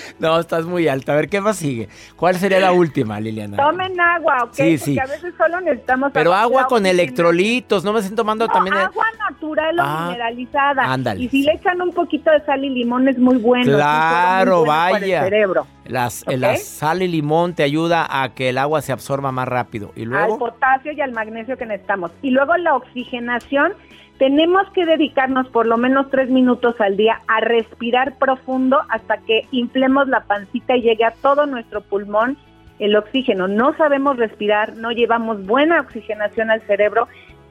No, 0.18 0.38
estás 0.40 0.64
muy 0.64 0.88
alta. 0.88 1.12
A 1.12 1.16
ver, 1.16 1.28
¿qué 1.28 1.40
más 1.40 1.56
sigue? 1.56 1.88
¿Cuál 2.16 2.36
sería 2.36 2.58
la 2.60 2.72
última, 2.72 3.20
Liliana? 3.20 3.56
Tomen 3.56 4.00
agua, 4.00 4.36
¿ok? 4.44 4.52
Sí, 4.52 4.78
sí. 4.78 4.94
Porque 4.96 5.12
a 5.12 5.14
veces 5.14 5.34
solo 5.36 5.60
necesitamos 5.60 6.10
Pero 6.12 6.32
agua 6.34 6.66
con 6.66 6.86
electrolitos, 6.86 7.84
no 7.84 7.92
me 7.92 8.00
estén 8.00 8.16
tomando 8.16 8.46
No, 8.46 8.52
también. 8.52 8.74
el- 8.76 8.82
agua 8.82 9.04
natural 9.30 9.78
o 9.78 9.82
Ah, 9.82 10.06
mineralizada. 10.08 10.82
ándale. 10.92 11.22
Y 11.22 11.28
si 11.28 11.42
le 11.42 11.52
echan 11.52 11.80
un 11.82 11.92
poquito 11.92 12.30
de 12.30 12.40
sal 12.44 12.64
y 12.64 12.70
limón 12.70 13.08
es 13.08 13.18
muy 13.18 13.36
bueno. 13.38 13.64
Claro, 13.76 14.58
muy 14.58 14.66
bueno 14.66 14.72
para 14.80 14.90
vaya. 15.00 15.18
el 15.18 15.24
cerebro. 15.24 15.66
Las, 15.84 16.22
¿Ok? 16.22 16.32
La 16.36 16.56
sal 16.56 17.02
y 17.02 17.08
limón 17.08 17.54
te 17.54 17.62
ayuda 17.62 18.06
a 18.22 18.34
que 18.34 18.48
el 18.48 18.58
agua 18.58 18.82
se 18.82 18.92
absorba 18.92 19.30
más 19.32 19.46
rápido. 19.46 19.92
Y 19.94 20.02
Al 20.02 20.08
luego, 20.08 20.38
potasio 20.38 20.92
y 20.92 21.00
al 21.00 21.12
magnesio 21.12 21.56
que 21.56 21.66
necesitamos. 21.66 22.10
Y 22.22 22.30
luego 22.30 22.56
la 22.56 22.74
oxigenación. 22.74 23.72
Tenemos 24.18 24.66
que 24.72 24.86
dedicarnos 24.86 25.48
por 25.48 25.66
lo 25.66 25.76
menos 25.76 26.10
tres 26.10 26.30
minutos 26.30 26.74
al 26.80 26.96
día 26.96 27.20
a 27.28 27.40
respirar 27.40 28.16
profundo 28.18 28.80
hasta 28.88 29.18
que 29.18 29.46
inflemos 29.50 30.08
la 30.08 30.24
pancita 30.24 30.76
y 30.76 30.82
llegue 30.82 31.04
a 31.04 31.10
todo 31.10 31.46
nuestro 31.46 31.82
pulmón 31.82 32.38
el 32.78 32.96
oxígeno. 32.96 33.48
No 33.48 33.76
sabemos 33.76 34.16
respirar, 34.16 34.76
no 34.76 34.90
llevamos 34.90 35.44
buena 35.44 35.80
oxigenación 35.80 36.50
al 36.50 36.62
cerebro 36.62 37.08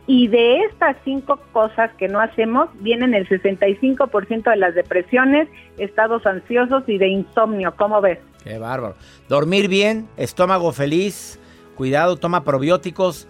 y 0.07 0.27
de 0.27 0.61
estas 0.61 0.95
cinco 1.03 1.39
cosas 1.51 1.91
que 1.97 2.07
no 2.07 2.19
hacemos 2.19 2.69
vienen 2.79 3.13
el 3.13 3.27
65% 3.27 4.49
de 4.49 4.55
las 4.55 4.75
depresiones, 4.75 5.47
estados 5.77 6.25
ansiosos 6.25 6.83
y 6.87 6.97
de 6.97 7.09
insomnio. 7.09 7.73
¿Cómo 7.75 8.01
ves? 8.01 8.19
qué 8.45 8.59
bárbaro. 8.59 8.95
Dormir 9.27 9.67
bien, 9.67 10.07
estómago 10.17 10.71
feliz, 10.71 11.39
cuidado, 11.75 12.15
toma 12.15 12.43
probióticos. 12.43 13.27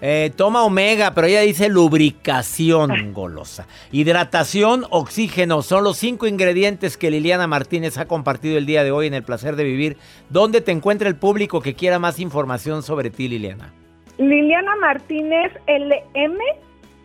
Eh, 0.00 0.30
toma 0.36 0.64
omega, 0.64 1.12
pero 1.14 1.26
ella 1.26 1.40
dice 1.40 1.68
lubricación 1.68 3.12
golosa. 3.12 3.66
Hidratación, 3.90 4.84
oxígeno, 4.90 5.62
son 5.62 5.84
los 5.84 5.96
cinco 5.96 6.26
ingredientes 6.26 6.96
que 6.96 7.10
Liliana 7.10 7.46
Martínez 7.46 7.98
ha 7.98 8.06
compartido 8.06 8.58
el 8.58 8.66
día 8.66 8.84
de 8.84 8.92
hoy 8.92 9.06
en 9.06 9.14
El 9.14 9.22
Placer 9.22 9.56
de 9.56 9.64
Vivir. 9.64 9.96
¿Dónde 10.30 10.60
te 10.60 10.72
encuentra 10.72 11.08
el 11.08 11.16
público 11.16 11.60
que 11.60 11.74
quiera 11.74 11.98
más 11.98 12.20
información 12.20 12.82
sobre 12.82 13.10
ti, 13.10 13.28
Liliana? 13.28 13.72
Liliana 14.18 14.74
Martínez 14.76 15.52
LM 15.66 16.38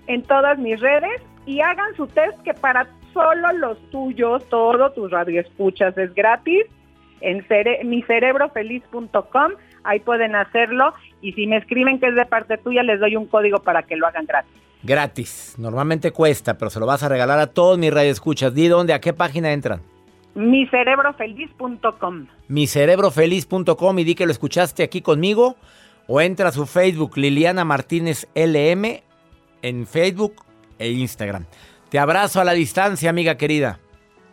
en 0.08 0.24
todas 0.24 0.58
mis 0.58 0.80
redes 0.80 1.22
y 1.46 1.62
hagan 1.62 1.96
su 1.96 2.08
test 2.08 2.40
que 2.44 2.54
para 2.54 2.88
solo 3.14 3.52
los 3.54 3.78
tuyos, 3.92 4.44
todos 4.50 4.94
tus 4.96 5.12
radioescuchas 5.12 5.98
es 5.98 6.14
gratis 6.16 6.66
en 7.22 7.46
cere 7.48 7.84
micerebrofeliz.com, 7.84 9.52
ahí 9.84 10.00
pueden 10.02 10.36
hacerlo 10.36 10.94
y 11.24 11.32
si 11.34 11.48
me 11.48 11.58
escriben 11.58 12.00
que 12.00 12.08
es 12.08 12.16
de 12.16 12.26
parte 12.26 12.58
tuya 12.58 12.84
les 12.84 13.00
doy 13.00 13.16
un 13.16 13.26
código 13.26 13.60
para 13.60 13.84
que 13.84 13.96
lo 13.96 14.06
hagan 14.06 14.26
gratis. 14.26 14.52
Gratis. 14.84 15.56
Normalmente 15.58 16.12
cuesta, 16.12 16.58
pero 16.58 16.70
se 16.70 16.80
lo 16.80 16.86
vas 16.86 17.02
a 17.04 17.10
regalar 17.10 17.40
a 17.40 17.48
todos 17.48 17.78
mis 17.78 17.94
radioescuchas. 17.94 18.54
Di 18.54 18.68
dónde, 18.68 18.94
a 18.94 19.00
qué 19.00 19.14
página 19.14 19.54
entran. 19.54 19.82
micerebrofeliz.com. 20.36 22.28
micerebrofeliz.com 22.50 24.00
y 24.00 24.04
di 24.04 24.16
que 24.16 24.26
lo 24.26 24.32
escuchaste 24.34 24.84
aquí 24.84 25.02
conmigo 25.02 25.56
o 26.08 26.20
entra 26.20 26.50
a 26.50 26.52
su 26.52 26.66
Facebook 26.66 27.18
Liliana 27.18 27.64
Martínez 27.64 28.28
LM 28.36 29.02
en 29.62 29.88
Facebook 29.88 30.44
e 30.78 30.92
Instagram. 30.92 31.46
Te 31.90 32.00
abrazo 32.00 32.42
a 32.42 32.44
la 32.44 32.52
distancia, 32.52 33.10
amiga 33.10 33.38
querida. 33.38 33.80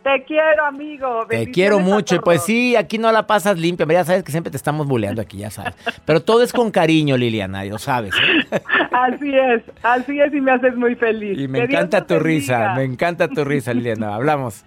Te 0.03 0.23
quiero, 0.23 0.65
amigo. 0.65 1.25
Te 1.29 1.51
quiero 1.51 1.79
mucho 1.79 2.19
pues 2.21 2.43
sí, 2.43 2.75
aquí 2.75 2.97
no 2.97 3.11
la 3.11 3.27
pasas 3.27 3.59
limpia, 3.59 3.85
ya 3.87 4.03
sabes 4.03 4.23
que 4.23 4.31
siempre 4.31 4.49
te 4.49 4.57
estamos 4.57 4.87
buleando 4.87 5.21
aquí, 5.21 5.37
ya 5.37 5.51
sabes. 5.51 5.75
Pero 6.05 6.23
todo 6.23 6.41
es 6.41 6.51
con 6.51 6.71
cariño, 6.71 7.17
Liliana, 7.17 7.63
lo 7.65 7.77
sabes. 7.77 8.13
¿eh? 8.15 8.61
Así 8.91 9.35
es, 9.35 9.63
así 9.81 10.19
es 10.19 10.33
y 10.33 10.41
me 10.41 10.51
haces 10.51 10.75
muy 10.75 10.95
feliz. 10.95 11.39
Y 11.39 11.47
me 11.47 11.59
Que 11.59 11.65
encanta 11.65 12.05
tu 12.05 12.19
risa, 12.19 12.73
me 12.75 12.83
encanta 12.83 13.27
tu 13.27 13.43
risa, 13.43 13.73
Liliana. 13.73 14.13
Hablamos. 14.13 14.63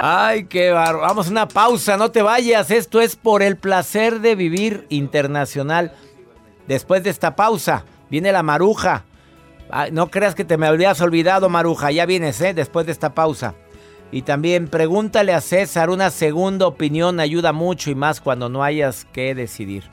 Ay, 0.00 0.44
qué 0.44 0.70
barro. 0.70 1.00
Vamos 1.00 1.28
a 1.28 1.30
una 1.30 1.48
pausa, 1.48 1.96
no 1.96 2.10
te 2.10 2.22
vayas. 2.22 2.70
Esto 2.70 3.00
es 3.00 3.16
por 3.16 3.42
el 3.42 3.56
placer 3.56 4.20
de 4.20 4.34
vivir 4.36 4.86
internacional. 4.88 5.92
Después 6.68 7.02
de 7.02 7.10
esta 7.10 7.34
pausa, 7.36 7.84
viene 8.08 8.32
la 8.32 8.42
maruja. 8.42 9.04
Ay, 9.70 9.90
no 9.92 10.10
creas 10.10 10.34
que 10.34 10.44
te 10.44 10.56
me 10.56 10.66
habrías 10.66 11.00
olvidado, 11.00 11.48
maruja. 11.48 11.90
Ya 11.90 12.06
vienes, 12.06 12.40
¿eh? 12.40 12.54
Después 12.54 12.86
de 12.86 12.92
esta 12.92 13.14
pausa. 13.14 13.54
Y 14.12 14.22
también 14.22 14.68
pregúntale 14.68 15.32
a 15.32 15.40
César, 15.40 15.90
una 15.90 16.10
segunda 16.10 16.66
opinión 16.66 17.20
ayuda 17.20 17.52
mucho 17.52 17.90
y 17.90 17.94
más 17.94 18.20
cuando 18.20 18.48
no 18.48 18.62
hayas 18.62 19.06
que 19.12 19.34
decidir. 19.34 19.84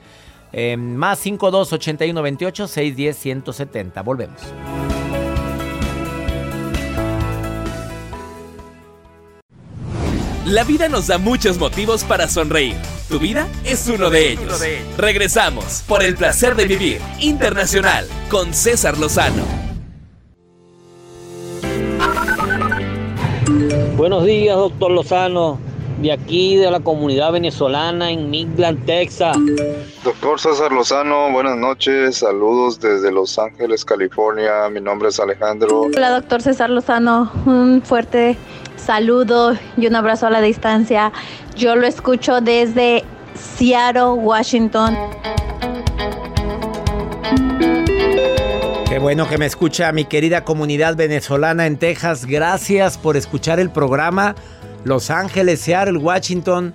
Eh, 0.54 0.78
más 0.78 1.20
52 1.20 1.74
81 1.74 2.22
28 2.22 2.68
610 2.68 3.18
170. 3.18 4.02
Volvemos. 4.02 4.42
La 10.46 10.64
vida 10.64 10.88
nos 10.88 11.08
da 11.08 11.18
muchos 11.18 11.58
motivos 11.58 12.06
para 12.06 12.30
sonreír. 12.30 12.78
Tu 13.10 13.20
vida 13.20 13.48
es 13.66 13.88
uno 13.90 14.10
de 14.10 14.32
ellos. 14.32 14.64
Regresamos 14.98 15.84
por 15.86 16.02
el 16.04 16.16
placer 16.16 16.56
de 16.56 16.66
vivir 16.66 17.02
internacional 17.20 18.08
con 18.30 18.54
César 18.54 18.98
Lozano. 18.98 19.77
Buenos 23.98 24.26
días, 24.26 24.56
doctor 24.56 24.92
Lozano, 24.92 25.58
de 26.04 26.12
aquí 26.12 26.56
de 26.56 26.70
la 26.70 26.80
comunidad 26.80 27.32
venezolana 27.32 28.12
en 28.12 28.30
Midland, 28.30 28.86
Texas. 28.86 29.36
Doctor 30.04 30.40
César 30.40 30.72
Lozano, 30.72 31.32
buenas 31.32 31.58
noches, 31.58 32.18
saludos 32.18 32.80
desde 32.80 33.12
Los 33.12 33.40
Ángeles, 33.40 33.84
California. 33.84 34.70
Mi 34.70 34.82
nombre 34.82 35.10
es 35.10 35.20
Alejandro. 35.20 35.90
Hola, 35.96 36.12
doctor 36.12 36.44
César 36.44 36.70
Lozano. 36.70 37.32
Un 37.48 37.82
fuerte 37.82 38.38
saludo 38.76 39.58
y 39.78 39.88
un 39.88 39.96
abrazo 39.96 40.28
a 40.28 40.30
la 40.30 40.42
distancia. 40.42 41.12
Yo 41.56 41.76
lo 41.76 41.88
escucho 41.88 42.40
desde 42.40 43.04
Seattle, 43.34 44.12
Washington. 44.12 44.96
Qué 48.98 49.04
bueno 49.04 49.30
que 49.30 49.38
me 49.38 49.46
escucha 49.46 49.92
mi 49.92 50.06
querida 50.06 50.44
comunidad 50.44 50.96
venezolana 50.96 51.68
en 51.68 51.78
Texas. 51.78 52.26
Gracias 52.26 52.98
por 52.98 53.16
escuchar 53.16 53.60
el 53.60 53.70
programa. 53.70 54.34
Los 54.86 55.12
Ángeles, 55.12 55.62
Seattle, 55.62 56.00
Washington. 56.00 56.74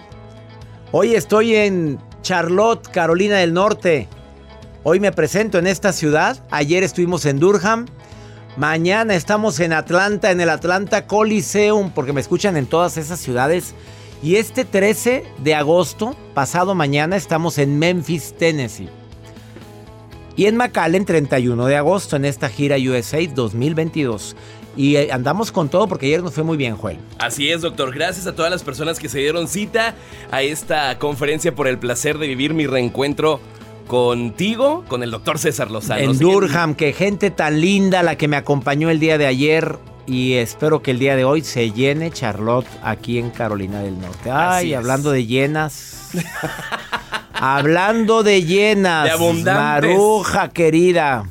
Hoy 0.93 1.17
estoy 1.17 1.57
en 1.57 1.99
Charlotte, 2.23 2.89
Carolina 2.93 3.39
del 3.39 3.53
Norte. 3.53 4.07
Hoy 4.85 5.01
me 5.01 5.11
presento 5.11 5.59
en 5.59 5.67
esta 5.67 5.93
ciudad. 5.93 6.39
Ayer 6.53 6.85
estuvimos 6.85 7.27
en 7.27 7.41
Durham. 7.41 7.87
Mañana 8.57 9.17
estamos 9.17 9.59
en 9.59 9.73
Atlanta, 9.73 10.31
en 10.31 10.41
el 10.41 10.51
Atlanta 10.51 11.09
Coliseum, 11.09 11.91
porque 11.91 12.13
me 12.13 12.21
escuchan 12.21 12.57
en 12.57 12.67
todas 12.67 12.99
esas 12.99 13.19
ciudades. 13.19 13.75
Y 14.23 14.37
este 14.37 14.65
13 14.65 15.25
de 15.39 15.55
agosto, 15.57 16.15
pasado 16.35 16.77
mañana, 16.77 17.17
estamos 17.17 17.59
en 17.59 17.81
Memphis, 17.81 18.37
Tennessee. 18.39 19.02
Y 20.37 20.47
en 20.47 20.57
McAllen, 20.57 21.05
31 21.05 21.67
de 21.67 21.77
agosto, 21.77 22.17
en 22.17 22.25
esta 22.25 22.49
gira 22.49 22.77
USA 22.77 23.19
2022. 23.35 24.35
Y 24.77 24.97
eh, 24.97 25.13
andamos 25.13 25.53
con 25.53 25.69
todo 25.69 25.87
porque 25.87 26.07
ayer 26.07 26.23
nos 26.23 26.33
fue 26.33 26.45
muy 26.45 26.57
bien, 26.57 26.77
Joel. 26.77 26.97
Así 27.19 27.51
es, 27.51 27.61
doctor. 27.61 27.93
Gracias 27.95 28.27
a 28.27 28.35
todas 28.35 28.51
las 28.51 28.63
personas 28.63 28.99
que 28.99 29.09
se 29.11 29.19
dieron 29.19 29.47
cita 29.47 29.95
a 30.31 30.43
esta 30.43 30.99
conferencia 30.99 31.55
por 31.55 31.69
el 31.69 31.79
placer 31.79 32.17
de 32.19 32.27
vivir 32.27 32.55
mi 32.55 32.67
reencuentro 32.67 33.39
contigo, 33.87 34.85
con 34.89 35.03
el 35.03 35.11
doctor 35.11 35.39
César 35.39 35.71
Lozano. 35.71 36.01
en 36.01 36.19
Durham, 36.19 36.75
que 36.75 36.95
gente 36.95 37.31
tan 37.31 37.61
linda 37.61 38.03
la 38.03 38.17
que 38.17 38.29
me 38.29 38.37
acompañó 38.37 38.89
el 38.89 38.99
día 39.01 39.19
de 39.19 39.27
ayer. 39.27 39.77
Y 40.07 40.35
espero 40.35 40.83
que 40.83 40.91
el 40.93 40.99
día 40.99 41.15
de 41.15 41.25
hoy 41.25 41.43
se 41.43 41.71
llene 41.71 42.11
Charlotte 42.11 42.67
aquí 42.83 43.19
en 43.19 43.31
Carolina 43.31 43.83
del 43.83 44.01
Norte. 44.01 44.31
Ay, 44.31 44.59
Así 44.59 44.73
es. 44.73 44.79
hablando 44.79 45.11
de 45.11 45.27
llenas. 45.27 46.11
hablando 47.43 48.23
de 48.23 48.45
llenas. 48.45 49.05
De 49.05 49.11
abundantes. 49.11 49.91
Maruja 49.91 50.49
querida. 50.51 51.25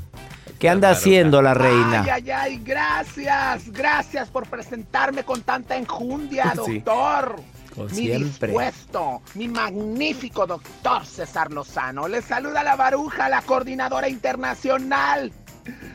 ¿Qué 0.59 0.69
anda 0.69 0.91
haciendo 0.91 1.41
la 1.41 1.53
reina? 1.55 2.03
Ay, 2.03 2.09
ay, 2.09 2.29
ay, 2.31 2.61
gracias, 2.63 3.71
gracias 3.71 4.29
por 4.29 4.47
presentarme 4.47 5.23
con 5.23 5.41
tanta 5.41 5.75
enjundia, 5.75 6.53
Sí. 6.65 6.79
doctor. 6.79 7.41
Como 7.73 7.87
mi 7.87 7.95
siempre. 7.95 8.49
dispuesto, 8.49 9.21
mi 9.35 9.47
magnífico 9.47 10.45
doctor 10.45 11.05
César 11.05 11.51
Lozano. 11.51 12.07
Le 12.09 12.21
saluda 12.21 12.61
la 12.63 12.75
baruja, 12.75 13.29
la 13.29 13.41
coordinadora 13.41 14.09
internacional. 14.09 15.31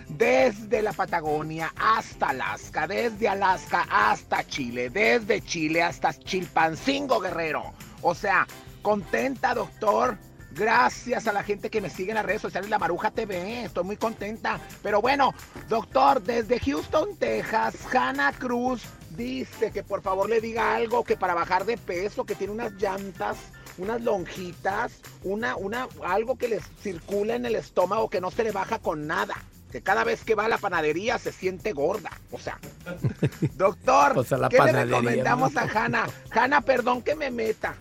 Desde 0.09 0.81
la 0.81 0.93
Patagonia 0.95 1.73
hasta 1.77 2.29
Alaska, 2.31 2.87
desde 2.87 3.29
Alaska 3.29 3.87
hasta 3.91 4.47
Chile, 4.47 4.89
desde 4.89 5.43
Chile 5.43 5.83
hasta 5.83 6.15
Chilpancingo 6.15 7.21
Guerrero. 7.21 7.75
O 8.01 8.15
sea, 8.15 8.47
contenta, 8.87 9.53
doctor, 9.53 10.17
Gracias 10.53 11.27
a 11.27 11.35
la 11.35 11.43
gente 11.43 11.69
que 11.69 11.83
me 11.83 11.91
sigue 11.91 12.13
en 12.13 12.15
las 12.15 12.25
redes 12.25 12.41
sociales, 12.41 12.71
La 12.71 12.79
Maruja 12.79 13.11
TV. 13.11 13.65
Estoy 13.65 13.85
muy 13.85 13.99
contenta. 13.99 14.59
Pero 14.83 15.03
bueno, 15.03 15.35
doctor, 15.69 16.23
desde 16.23 16.59
Houston, 16.61 17.15
Texas, 17.19 17.75
Hannah 17.93 18.33
Cruz 18.33 18.85
dice 19.11 19.71
que 19.71 19.83
por 19.83 20.01
favor 20.01 20.31
le 20.31 20.41
diga 20.41 20.75
algo 20.75 21.05
que 21.05 21.15
para 21.15 21.35
bajar 21.35 21.67
de 21.67 21.77
peso, 21.77 22.25
que 22.25 22.37
tiene 22.37 22.55
unas 22.55 22.73
llantas, 22.75 23.37
unas 23.77 24.01
lonjitas, 24.01 24.93
una, 25.25 25.57
una, 25.57 25.89
algo 26.03 26.39
que 26.39 26.49
le 26.49 26.61
circula 26.81 27.35
en 27.35 27.45
el 27.45 27.57
estómago 27.57 28.09
que 28.09 28.23
no 28.23 28.31
se 28.31 28.45
le 28.45 28.53
baja 28.53 28.79
con 28.79 29.07
nada. 29.07 29.35
Que 29.71 29.83
cada 29.83 30.05
vez 30.05 30.25
que 30.25 30.35
va 30.35 30.47
a 30.47 30.49
la 30.49 30.57
panadería 30.57 31.19
se 31.19 31.33
siente 31.33 31.73
gorda. 31.75 32.13
O 32.31 32.39
sea, 32.39 32.59
doctor, 33.57 34.25
la 34.39 34.49
¿qué 34.49 34.59
le 34.59 34.73
recomendamos 34.73 35.53
¿no? 35.53 35.61
a 35.61 35.65
Hanna? 35.65 36.07
Hanna, 36.31 36.63
perdón 36.63 37.03
que 37.03 37.15
me 37.15 37.31
meta. 37.31 37.77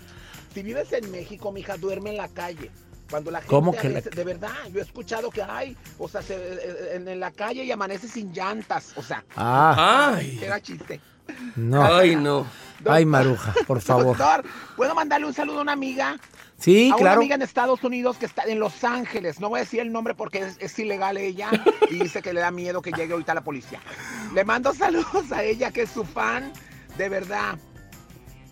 Si 0.55 0.63
vives 0.63 0.91
en 0.93 1.11
México, 1.11 1.51
mija, 1.51 1.75
duerme 1.77 2.11
en 2.11 2.17
la 2.17 2.29
calle. 2.29 2.71
Cuando 3.09 3.29
la 3.29 3.39
gente 3.39 3.49
¿Cómo 3.53 3.71
que 3.73 3.89
la- 3.89 4.01
de 4.01 4.23
verdad, 4.23 4.49
yo 4.73 4.79
he 4.79 4.83
escuchado 4.83 5.29
que 5.29 5.43
hay, 5.43 5.77
o 5.99 6.07
sea, 6.07 6.21
se- 6.23 6.33
eh, 6.35 6.95
en, 6.95 7.07
en 7.07 7.19
la 7.19 7.29
calle 7.31 7.63
y 7.63 7.71
amanece 7.71 8.07
sin 8.07 8.31
llantas, 8.33 8.93
o 8.95 9.03
sea. 9.03 9.23
Ah. 9.35 10.13
Ay. 10.15 10.39
Era 10.41 10.59
chiste. 10.61 10.99
No. 11.55 11.83
Ay, 11.83 12.15
no. 12.15 12.47
Ay, 12.87 13.05
Maruja, 13.05 13.53
por 13.67 13.81
favor. 13.81 14.17
Doctor, 14.17 14.45
¿puedo 14.77 14.95
mandarle 14.95 15.27
un 15.27 15.33
saludo 15.33 15.59
a 15.59 15.61
una 15.63 15.73
amiga? 15.73 16.17
Sí, 16.57 16.89
a 16.91 16.95
claro. 16.95 17.03
una 17.03 17.21
amiga 17.21 17.35
en 17.35 17.41
Estados 17.41 17.83
Unidos 17.83 18.17
que 18.17 18.25
está 18.25 18.43
en 18.43 18.59
Los 18.59 18.83
Ángeles. 18.85 19.39
No 19.41 19.49
voy 19.49 19.59
a 19.59 19.63
decir 19.63 19.81
el 19.81 19.91
nombre 19.91 20.15
porque 20.15 20.39
es, 20.39 20.55
es 20.59 20.79
ilegal 20.79 21.17
ella 21.17 21.49
y 21.91 21.95
dice 21.99 22.21
que 22.21 22.31
le 22.33 22.39
da 22.39 22.49
miedo 22.51 22.81
que 22.81 22.91
llegue 22.91 23.11
ahorita 23.13 23.33
la 23.33 23.43
policía. 23.43 23.81
Le 24.33 24.45
mando 24.45 24.73
saludos 24.73 25.31
a 25.33 25.43
ella 25.43 25.71
que 25.71 25.81
es 25.81 25.89
su 25.91 26.05
fan, 26.05 26.53
de 26.97 27.09
verdad. 27.09 27.57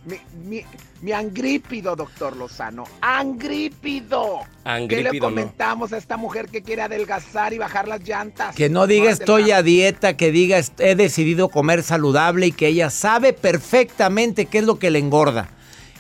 Mi, 0.05 0.17
mi, 0.45 0.65
mi 1.01 1.11
angrípido, 1.13 1.95
doctor 1.95 2.35
Lozano. 2.35 2.83
¡Angrípido! 2.99 4.39
¿Qué 4.63 4.69
le 4.69 4.71
Angrípido, 4.71 5.13
no. 5.13 5.35
comentamos 5.35 5.93
a 5.93 5.97
esta 5.97 6.17
mujer 6.17 6.49
que 6.49 6.61
quiere 6.61 6.81
adelgazar 6.81 7.53
y 7.53 7.57
bajar 7.57 7.87
las 7.87 8.01
llantas? 8.01 8.55
Que 8.55 8.69
no 8.69 8.85
diga 8.85 9.11
estoy 9.11 9.51
a 9.51 9.63
dieta, 9.63 10.17
que 10.17 10.31
diga 10.31 10.59
he 10.79 10.95
decidido 10.95 11.47
comer 11.47 11.83
saludable 11.83 12.47
y 12.47 12.51
que 12.51 12.67
ella 12.67 12.89
sabe 12.89 13.31
perfectamente 13.31 14.45
qué 14.45 14.59
es 14.59 14.65
lo 14.65 14.77
que 14.77 14.91
le 14.91 14.99
engorda. 14.99 15.49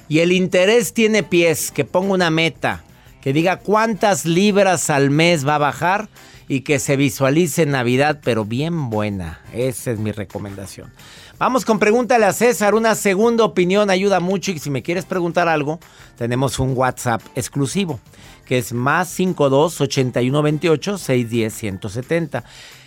Y 0.09 0.19
el 0.19 0.33
interés 0.33 0.93
tiene 0.93 1.23
pies, 1.23 1.71
que 1.71 1.85
ponga 1.85 2.13
una 2.13 2.29
meta, 2.29 2.83
que 3.21 3.31
diga 3.31 3.59
cuántas 3.59 4.25
libras 4.25 4.89
al 4.89 5.11
mes 5.11 5.47
va 5.47 5.55
a 5.55 5.59
bajar 5.59 6.09
y 6.49 6.61
que 6.61 6.79
se 6.79 6.97
visualice 6.97 7.63
en 7.63 7.71
Navidad, 7.71 8.19
pero 8.21 8.43
bien 8.43 8.89
buena. 8.89 9.39
Esa 9.53 9.91
es 9.91 9.99
mi 9.99 10.11
recomendación. 10.11 10.91
Vamos 11.43 11.65
con 11.65 11.77
pregúntale 11.77 12.23
a 12.23 12.31
César, 12.31 12.73
una 12.73 12.95
segunda 12.95 13.43
opinión 13.43 13.89
ayuda 13.89 14.21
mucho 14.21 14.51
y 14.51 14.59
si 14.59 14.69
me 14.69 14.81
quieres 14.81 15.03
preguntar 15.03 15.49
algo, 15.49 15.77
tenemos 16.17 16.57
un 16.57 16.71
WhatsApp 16.73 17.21
exclusivo 17.35 17.99
que 18.45 18.59
es 18.59 18.71
más 18.71 19.09
52 19.09 19.81
81 19.81 20.41
28 20.41 20.97
610 20.97 21.53
170. 21.53 22.45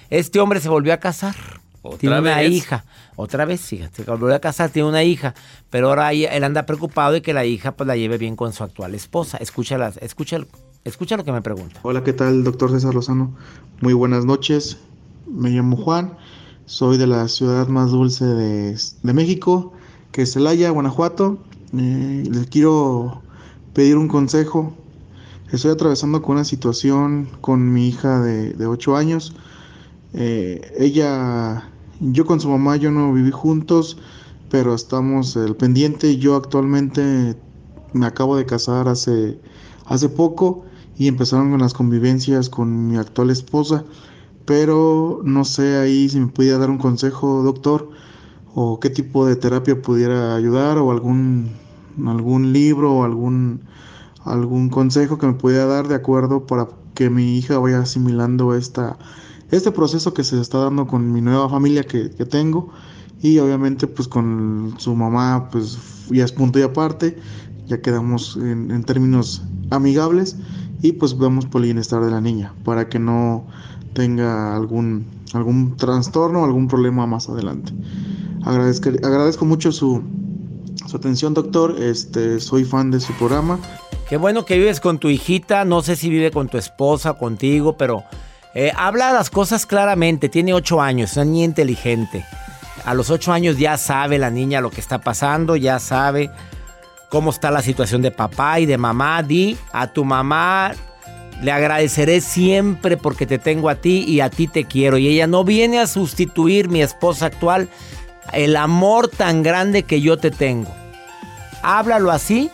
Este 0.08 0.40
hombre 0.40 0.60
se 0.60 0.70
volvió 0.70 0.94
a 0.94 0.96
casar. 0.96 1.34
¿Otra 1.82 1.98
tiene 1.98 2.18
una 2.18 2.36
vez? 2.38 2.50
hija. 2.50 2.86
Otra 3.16 3.44
vez, 3.44 3.60
fíjate, 3.60 4.04
se 4.04 4.10
volvió 4.10 4.34
a 4.34 4.38
casar, 4.38 4.70
tiene 4.70 4.88
una 4.88 5.04
hija. 5.04 5.34
Pero 5.68 5.90
ahora 5.90 6.14
él 6.14 6.42
anda 6.42 6.64
preocupado 6.64 7.12
de 7.12 7.20
que 7.20 7.34
la 7.34 7.44
hija 7.44 7.72
pues 7.72 7.86
la 7.86 7.94
lleve 7.94 8.16
bien 8.16 8.36
con 8.36 8.54
su 8.54 8.64
actual 8.64 8.94
esposa. 8.94 9.36
Escúchala, 9.36 9.92
escucha, 10.00 10.38
escucha 10.82 11.18
lo 11.18 11.24
que 11.24 11.32
me 11.32 11.42
pregunta. 11.42 11.78
Hola, 11.82 12.02
¿qué 12.02 12.14
tal, 12.14 12.42
doctor 12.42 12.70
César 12.70 12.94
Lozano? 12.94 13.36
Muy 13.82 13.92
buenas 13.92 14.24
noches. 14.24 14.78
Me 15.26 15.50
llamo 15.50 15.76
Juan. 15.76 16.16
Soy 16.66 16.98
de 16.98 17.06
la 17.06 17.28
ciudad 17.28 17.68
más 17.68 17.92
dulce 17.92 18.24
de, 18.24 18.76
de 19.02 19.12
México, 19.12 19.72
que 20.10 20.22
es 20.22 20.32
Celaya, 20.32 20.70
Guanajuato. 20.70 21.38
Eh, 21.78 22.24
les 22.28 22.48
quiero 22.48 23.22
pedir 23.72 23.96
un 23.96 24.08
consejo. 24.08 24.74
Estoy 25.52 25.70
atravesando 25.70 26.22
con 26.22 26.34
una 26.34 26.44
situación 26.44 27.28
con 27.40 27.72
mi 27.72 27.86
hija 27.86 28.20
de, 28.20 28.52
de 28.52 28.66
8 28.66 28.96
años. 28.96 29.32
Eh, 30.12 30.74
ella, 30.76 31.70
yo 32.00 32.26
con 32.26 32.40
su 32.40 32.48
mamá, 32.48 32.74
yo 32.74 32.90
no 32.90 33.12
viví 33.12 33.30
juntos, 33.30 33.96
pero 34.50 34.74
estamos 34.74 35.36
al 35.36 35.54
pendiente. 35.54 36.18
Yo 36.18 36.34
actualmente 36.34 37.36
me 37.92 38.06
acabo 38.06 38.36
de 38.36 38.44
casar 38.44 38.88
hace, 38.88 39.38
hace 39.84 40.08
poco 40.08 40.64
y 40.98 41.06
empezaron 41.06 41.52
con 41.52 41.60
las 41.60 41.74
convivencias 41.74 42.50
con 42.50 42.88
mi 42.88 42.96
actual 42.96 43.30
esposa, 43.30 43.84
pero 44.46 45.20
no 45.24 45.44
sé 45.44 45.76
ahí 45.76 46.08
si 46.08 46.20
me 46.20 46.28
pudiera 46.28 46.56
dar 46.56 46.70
un 46.70 46.78
consejo, 46.78 47.42
doctor, 47.42 47.90
o 48.54 48.80
qué 48.80 48.88
tipo 48.88 49.26
de 49.26 49.36
terapia 49.36 49.82
pudiera 49.82 50.34
ayudar, 50.34 50.78
o 50.78 50.90
algún, 50.92 51.50
algún 52.06 52.52
libro, 52.52 52.94
o 52.94 53.04
algún, 53.04 53.60
algún 54.24 54.70
consejo 54.70 55.18
que 55.18 55.26
me 55.26 55.34
pudiera 55.34 55.66
dar 55.66 55.88
de 55.88 55.96
acuerdo 55.96 56.46
para 56.46 56.68
que 56.94 57.10
mi 57.10 57.36
hija 57.36 57.58
vaya 57.58 57.80
asimilando 57.80 58.54
esta, 58.54 58.98
este 59.50 59.72
proceso 59.72 60.14
que 60.14 60.24
se 60.24 60.40
está 60.40 60.58
dando 60.58 60.86
con 60.86 61.12
mi 61.12 61.20
nueva 61.20 61.48
familia 61.48 61.82
que, 61.82 62.10
que 62.10 62.24
tengo. 62.24 62.70
Y 63.20 63.38
obviamente 63.38 63.86
pues 63.86 64.08
con 64.08 64.74
su 64.78 64.94
mamá 64.94 65.48
pues 65.50 65.78
ya 66.10 66.24
es 66.24 66.32
punto 66.32 66.58
y 66.58 66.62
aparte, 66.62 67.18
ya 67.66 67.80
quedamos 67.80 68.36
en, 68.36 68.70
en 68.70 68.84
términos 68.84 69.42
amigables 69.70 70.36
y 70.82 70.92
pues 70.92 71.18
vemos 71.18 71.46
por 71.46 71.60
el 71.62 71.66
bienestar 71.66 72.04
de 72.04 72.10
la 72.10 72.20
niña 72.20 72.54
para 72.64 72.88
que 72.88 72.98
no 72.98 73.46
tenga 73.96 74.54
algún, 74.54 75.06
algún 75.32 75.76
trastorno 75.78 76.42
o 76.42 76.44
algún 76.44 76.68
problema 76.68 77.06
más 77.06 77.30
adelante. 77.30 77.72
Agradezco, 78.44 78.90
agradezco 78.90 79.46
mucho 79.46 79.72
su, 79.72 80.02
su 80.86 80.96
atención 80.98 81.32
doctor, 81.32 81.74
este, 81.80 82.38
soy 82.38 82.64
fan 82.64 82.90
de 82.90 83.00
su 83.00 83.14
programa. 83.14 83.58
Qué 84.08 84.18
bueno 84.18 84.44
que 84.44 84.58
vives 84.58 84.80
con 84.80 84.98
tu 84.98 85.08
hijita, 85.08 85.64
no 85.64 85.80
sé 85.80 85.96
si 85.96 86.10
vive 86.10 86.30
con 86.30 86.48
tu 86.48 86.58
esposa, 86.58 87.14
contigo, 87.14 87.78
pero 87.78 88.04
eh, 88.54 88.70
habla 88.76 89.12
las 89.14 89.30
cosas 89.30 89.64
claramente, 89.64 90.28
tiene 90.28 90.52
ocho 90.52 90.82
años, 90.82 91.12
es 91.12 91.16
una 91.16 91.24
niña 91.24 91.46
inteligente. 91.46 92.24
A 92.84 92.92
los 92.92 93.10
ocho 93.10 93.32
años 93.32 93.58
ya 93.58 93.78
sabe 93.78 94.18
la 94.18 94.30
niña 94.30 94.60
lo 94.60 94.70
que 94.70 94.80
está 94.80 95.00
pasando, 95.00 95.56
ya 95.56 95.78
sabe 95.80 96.30
cómo 97.08 97.30
está 97.30 97.50
la 97.50 97.62
situación 97.62 98.02
de 98.02 98.10
papá 98.10 98.60
y 98.60 98.66
de 98.66 98.78
mamá. 98.78 99.22
Di 99.22 99.56
a 99.72 99.88
tu 99.88 100.04
mamá, 100.04 100.72
le 101.42 101.52
agradeceré 101.52 102.20
siempre 102.20 102.96
porque 102.96 103.26
te 103.26 103.38
tengo 103.38 103.68
a 103.68 103.74
ti 103.76 104.04
y 104.06 104.20
a 104.20 104.30
ti 104.30 104.48
te 104.48 104.64
quiero. 104.64 104.98
Y 104.98 105.08
ella 105.08 105.26
no 105.26 105.44
viene 105.44 105.78
a 105.78 105.86
sustituir 105.86 106.68
mi 106.68 106.82
esposa 106.82 107.26
actual, 107.26 107.68
el 108.32 108.56
amor 108.56 109.08
tan 109.08 109.42
grande 109.42 109.82
que 109.82 110.00
yo 110.00 110.16
te 110.16 110.30
tengo. 110.30 110.74
Háblalo 111.62 112.10
así 112.10 112.50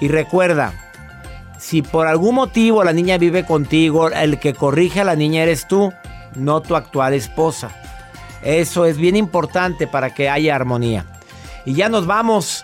y 0.00 0.08
recuerda, 0.08 0.72
si 1.58 1.82
por 1.82 2.06
algún 2.06 2.36
motivo 2.36 2.84
la 2.84 2.92
niña 2.92 3.18
vive 3.18 3.44
contigo, 3.44 4.08
el 4.08 4.38
que 4.38 4.54
corrige 4.54 5.00
a 5.00 5.04
la 5.04 5.16
niña 5.16 5.42
eres 5.42 5.66
tú, 5.66 5.92
no 6.34 6.60
tu 6.60 6.76
actual 6.76 7.14
esposa. 7.14 7.70
Eso 8.42 8.86
es 8.86 8.96
bien 8.96 9.16
importante 9.16 9.86
para 9.86 10.14
que 10.14 10.28
haya 10.28 10.54
armonía. 10.54 11.04
Y 11.66 11.74
ya 11.74 11.88
nos 11.88 12.06
vamos. 12.06 12.62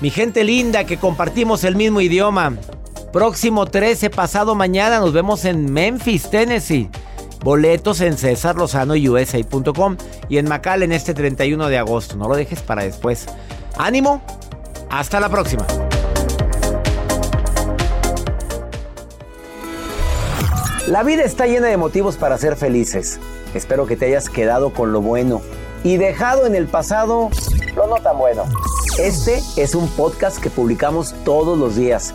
Mi 0.00 0.10
gente 0.10 0.42
linda 0.42 0.84
que 0.84 0.96
compartimos 0.96 1.62
el 1.64 1.76
mismo 1.76 2.00
idioma. 2.00 2.54
Próximo 3.12 3.66
13, 3.66 4.08
pasado 4.08 4.54
mañana, 4.54 4.98
nos 4.98 5.12
vemos 5.12 5.44
en 5.44 5.70
Memphis, 5.70 6.30
Tennessee. 6.30 6.88
Boletos 7.44 8.00
en 8.00 8.16
cesarlozanoUSA.com 8.16 9.96
y 10.30 10.38
en 10.38 10.48
McAllen 10.48 10.92
este 10.92 11.12
31 11.12 11.68
de 11.68 11.76
agosto. 11.76 12.16
No 12.16 12.26
lo 12.26 12.36
dejes 12.36 12.62
para 12.62 12.84
después. 12.84 13.26
Ánimo. 13.76 14.22
Hasta 14.88 15.20
la 15.20 15.28
próxima. 15.28 15.66
La 20.86 21.02
vida 21.02 21.22
está 21.24 21.46
llena 21.46 21.66
de 21.66 21.76
motivos 21.76 22.16
para 22.16 22.38
ser 22.38 22.56
felices. 22.56 23.20
Espero 23.54 23.86
que 23.86 23.96
te 23.96 24.06
hayas 24.06 24.30
quedado 24.30 24.72
con 24.72 24.92
lo 24.92 25.02
bueno 25.02 25.42
y 25.84 25.98
dejado 25.98 26.46
en 26.46 26.54
el 26.54 26.66
pasado 26.66 27.28
lo 27.76 27.86
no 27.86 27.96
tan 27.96 28.16
bueno. 28.18 28.44
Este 28.98 29.42
es 29.56 29.74
un 29.74 29.88
podcast 29.88 30.38
que 30.38 30.50
publicamos 30.50 31.14
todos 31.24 31.58
los 31.58 31.76
días, 31.76 32.14